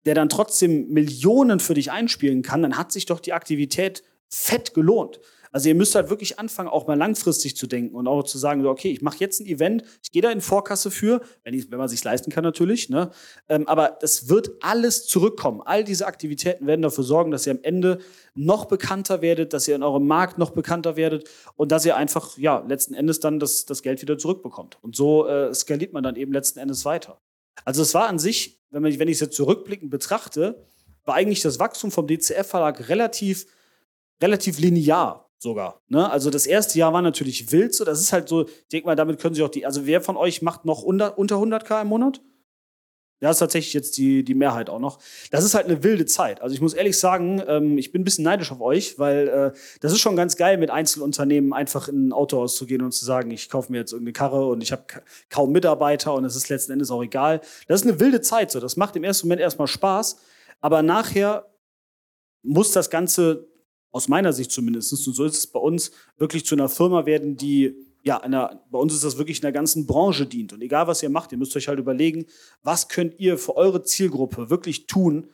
der 0.06 0.14
dann 0.14 0.28
trotzdem 0.28 0.88
Millionen 0.88 1.60
für 1.60 1.74
dich 1.74 1.90
einspielen 1.90 2.42
kann, 2.42 2.62
dann 2.62 2.78
hat 2.78 2.92
sich 2.92 3.06
doch 3.06 3.20
die 3.20 3.32
Aktivität 3.32 4.02
fett 4.28 4.72
gelohnt. 4.74 5.20
Also 5.52 5.68
ihr 5.68 5.74
müsst 5.74 5.94
halt 5.96 6.10
wirklich 6.10 6.38
anfangen, 6.38 6.68
auch 6.68 6.86
mal 6.86 6.96
langfristig 6.96 7.56
zu 7.56 7.66
denken 7.66 7.96
und 7.96 8.06
auch 8.06 8.22
zu 8.22 8.38
sagen, 8.38 8.64
okay, 8.64 8.92
ich 8.92 9.02
mache 9.02 9.18
jetzt 9.18 9.40
ein 9.40 9.46
Event, 9.46 9.82
ich 10.02 10.12
gehe 10.12 10.22
da 10.22 10.30
in 10.30 10.40
Vorkasse 10.40 10.90
für, 10.90 11.22
wenn, 11.42 11.54
ich, 11.54 11.70
wenn 11.70 11.78
man 11.78 11.88
sich 11.88 12.04
leisten 12.04 12.30
kann 12.30 12.44
natürlich, 12.44 12.88
ne? 12.88 13.10
Ähm, 13.48 13.66
aber 13.66 13.98
das 14.00 14.28
wird 14.28 14.50
alles 14.60 15.06
zurückkommen. 15.06 15.60
All 15.64 15.82
diese 15.82 16.06
Aktivitäten 16.06 16.66
werden 16.66 16.82
dafür 16.82 17.02
sorgen, 17.02 17.32
dass 17.32 17.46
ihr 17.46 17.52
am 17.52 17.60
Ende 17.62 17.98
noch 18.34 18.66
bekannter 18.66 19.22
werdet, 19.22 19.52
dass 19.52 19.66
ihr 19.66 19.74
in 19.74 19.82
eurem 19.82 20.06
Markt 20.06 20.38
noch 20.38 20.50
bekannter 20.50 20.96
werdet 20.96 21.28
und 21.56 21.72
dass 21.72 21.84
ihr 21.84 21.96
einfach, 21.96 22.38
ja, 22.38 22.64
letzten 22.68 22.94
Endes 22.94 23.18
dann 23.18 23.40
das, 23.40 23.64
das 23.64 23.82
Geld 23.82 24.02
wieder 24.02 24.18
zurückbekommt. 24.18 24.78
Und 24.82 24.94
so 24.94 25.26
äh, 25.26 25.52
skaliert 25.52 25.92
man 25.92 26.04
dann 26.04 26.14
eben 26.14 26.32
letzten 26.32 26.60
Endes 26.60 26.84
weiter. 26.84 27.20
Also 27.64 27.82
es 27.82 27.92
war 27.92 28.06
an 28.06 28.20
sich, 28.20 28.60
wenn, 28.70 28.82
man, 28.82 28.98
wenn 28.98 29.08
ich 29.08 29.14
es 29.14 29.20
jetzt 29.20 29.36
zurückblickend 29.36 29.90
betrachte, 29.90 30.64
war 31.04 31.16
eigentlich 31.16 31.42
das 31.42 31.58
Wachstum 31.58 31.90
vom 31.90 32.06
DCF-Verlag 32.06 32.88
relativ, 32.88 33.46
relativ 34.22 34.58
linear 34.60 35.29
sogar. 35.40 35.80
Ne? 35.88 36.10
Also 36.10 36.30
das 36.30 36.46
erste 36.46 36.78
Jahr 36.78 36.92
war 36.92 37.02
natürlich 37.02 37.50
wild, 37.50 37.74
so 37.74 37.84
das 37.84 38.00
ist 38.00 38.12
halt 38.12 38.28
so, 38.28 38.46
ich 38.46 38.68
denke 38.72 38.86
mal, 38.86 38.96
damit 38.96 39.18
können 39.18 39.34
sich 39.34 39.42
auch 39.42 39.48
die, 39.48 39.66
also 39.66 39.86
wer 39.86 40.00
von 40.00 40.16
euch 40.16 40.42
macht 40.42 40.64
noch 40.64 40.82
unter, 40.82 41.18
unter 41.18 41.36
100k 41.36 41.82
im 41.82 41.88
Monat? 41.88 42.20
Ja, 43.22 43.30
ist 43.30 43.38
tatsächlich 43.38 43.74
jetzt 43.74 43.98
die, 43.98 44.24
die 44.24 44.34
Mehrheit 44.34 44.70
auch 44.70 44.78
noch. 44.78 44.98
Das 45.30 45.44
ist 45.44 45.52
halt 45.52 45.66
eine 45.66 45.82
wilde 45.82 46.06
Zeit. 46.06 46.40
Also 46.40 46.54
ich 46.54 46.62
muss 46.62 46.72
ehrlich 46.72 46.98
sagen, 46.98 47.42
ähm, 47.46 47.76
ich 47.76 47.92
bin 47.92 48.00
ein 48.00 48.04
bisschen 48.04 48.24
neidisch 48.24 48.50
auf 48.50 48.62
euch, 48.62 48.98
weil 48.98 49.28
äh, 49.28 49.58
das 49.80 49.92
ist 49.92 50.00
schon 50.00 50.16
ganz 50.16 50.36
geil, 50.36 50.56
mit 50.56 50.70
Einzelunternehmen 50.70 51.52
einfach 51.52 51.88
in 51.88 52.08
ein 52.08 52.12
Autohaus 52.14 52.56
zu 52.56 52.64
gehen 52.64 52.80
und 52.80 52.92
zu 52.92 53.04
sagen, 53.04 53.30
ich 53.30 53.50
kaufe 53.50 53.72
mir 53.72 53.78
jetzt 53.78 53.92
irgendeine 53.92 54.14
Karre 54.14 54.46
und 54.46 54.62
ich 54.62 54.72
habe 54.72 54.84
kaum 55.28 55.52
Mitarbeiter 55.52 56.14
und 56.14 56.24
es 56.24 56.34
ist 56.34 56.48
letzten 56.48 56.72
Endes 56.72 56.90
auch 56.90 57.02
egal. 57.02 57.42
Das 57.68 57.82
ist 57.82 57.86
eine 57.86 58.00
wilde 58.00 58.22
Zeit. 58.22 58.50
So. 58.50 58.58
Das 58.58 58.78
macht 58.78 58.96
im 58.96 59.04
ersten 59.04 59.26
Moment 59.26 59.42
erstmal 59.42 59.68
Spaß, 59.68 60.16
aber 60.62 60.82
nachher 60.82 61.46
muss 62.42 62.72
das 62.72 62.88
Ganze 62.88 63.49
aus 63.90 64.08
meiner 64.08 64.32
Sicht 64.32 64.52
zumindest, 64.52 64.92
und 64.92 65.14
so 65.14 65.24
ist 65.24 65.36
es 65.36 65.46
bei 65.46 65.60
uns, 65.60 65.90
wirklich 66.16 66.46
zu 66.46 66.54
einer 66.54 66.68
Firma 66.68 67.06
werden, 67.06 67.36
die 67.36 67.74
ja, 68.02 68.18
einer, 68.18 68.64
bei 68.70 68.78
uns 68.78 68.94
ist 68.94 69.04
das 69.04 69.18
wirklich 69.18 69.42
einer 69.42 69.52
ganzen 69.52 69.86
Branche 69.86 70.26
dient. 70.26 70.52
Und 70.52 70.62
egal, 70.62 70.86
was 70.86 71.02
ihr 71.02 71.10
macht, 71.10 71.32
ihr 71.32 71.38
müsst 71.38 71.54
euch 71.56 71.68
halt 71.68 71.78
überlegen, 71.78 72.26
was 72.62 72.88
könnt 72.88 73.18
ihr 73.20 73.36
für 73.36 73.56
eure 73.56 73.82
Zielgruppe 73.82 74.48
wirklich 74.48 74.86
tun, 74.86 75.28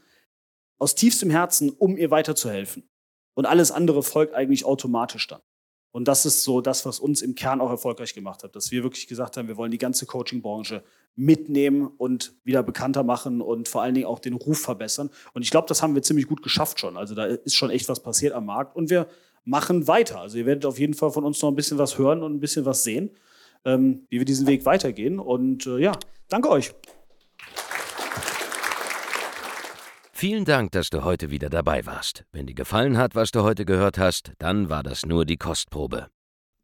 aus 0.79 0.95
tiefstem 0.95 1.31
Herzen, 1.31 1.71
um 1.71 1.97
ihr 1.97 2.11
weiterzuhelfen. 2.11 2.89
Und 3.35 3.47
alles 3.47 3.71
andere 3.71 4.03
folgt 4.03 4.35
eigentlich 4.35 4.65
automatisch 4.65 5.27
dann. 5.29 5.43
Und 5.93 6.09
das 6.09 6.27
ist 6.27 6.43
so 6.43 6.61
das, 6.61 6.85
was 6.85 6.99
uns 6.99 7.23
im 7.23 7.35
Kern 7.35 7.61
auch 7.61 7.71
erfolgreich 7.71 8.15
gemacht 8.15 8.43
hat, 8.43 8.57
dass 8.57 8.71
wir 8.71 8.83
wirklich 8.83 9.07
gesagt 9.07 9.37
haben, 9.37 9.49
wir 9.49 9.57
wollen 9.57 9.71
die 9.71 9.79
ganze 9.79 10.05
Coaching-Branche 10.05 10.83
mitnehmen 11.17 11.87
und 11.99 12.35
wieder 12.45 12.63
bekannter 12.63 13.03
machen 13.03 13.41
und 13.41 13.69
vor 13.69 13.83
allen 13.83 13.95
Dingen 13.95 14.07
auch 14.07 14.19
den 14.19 14.35
Ruf 14.35 14.61
verbessern. 14.61 15.11
Und 15.33 15.43
ich 15.43 15.51
glaube, 15.51 15.67
das 15.67 15.83
haben 15.83 15.95
wir 15.95 16.03
ziemlich 16.03 16.29
gut 16.29 16.43
geschafft 16.43 16.79
schon. 16.79 16.97
Also 16.97 17.15
da 17.15 17.25
ist 17.25 17.55
schon 17.55 17.71
echt 17.71 17.89
was 17.89 18.01
passiert 18.01 18.35
am 18.35 18.47
Markt 18.47 18.77
und 18.77 18.91
wir 18.91 19.07
machen 19.45 19.89
weiter. 19.89 20.21
Also 20.21 20.37
ihr 20.37 20.47
werdet 20.47 20.67
auf 20.67 20.79
jeden 20.79 20.95
Fall 20.95 21.11
von 21.11 21.25
uns 21.25 21.41
noch 21.41 21.51
ein 21.51 21.57
bisschen 21.57 21.79
was 21.79 21.99
hören 21.99 22.23
und 22.23 22.35
ein 22.35 22.41
bisschen 22.41 22.67
was 22.67 22.85
sehen, 22.85 23.11
ähm, 23.65 24.07
wie 24.11 24.19
wir 24.19 24.27
diesen 24.27 24.47
Weg 24.47 24.67
weitergehen. 24.67 25.19
Und 25.19 25.67
äh, 25.67 25.79
ja, 25.79 25.93
danke 26.29 26.51
euch. 26.51 26.73
Vielen 30.13 30.47
Dank, 30.47 30.73
dass 30.73 30.89
du 30.89 31.05
heute 31.05 31.31
wieder 31.31 31.51
dabei 31.51 31.85
warst. 31.85 32.25
Wenn 32.33 32.47
dir 32.47 32.55
gefallen 32.55 32.97
hat, 32.97 33.15
was 33.15 33.31
du 33.31 33.43
heute 33.43 33.65
gehört 33.65 33.99
hast, 33.99 34.33
dann 34.39 34.69
war 34.69 34.83
das 34.83 35.05
nur 35.05 35.27
die 35.27 35.37
Kostprobe. 35.37 36.09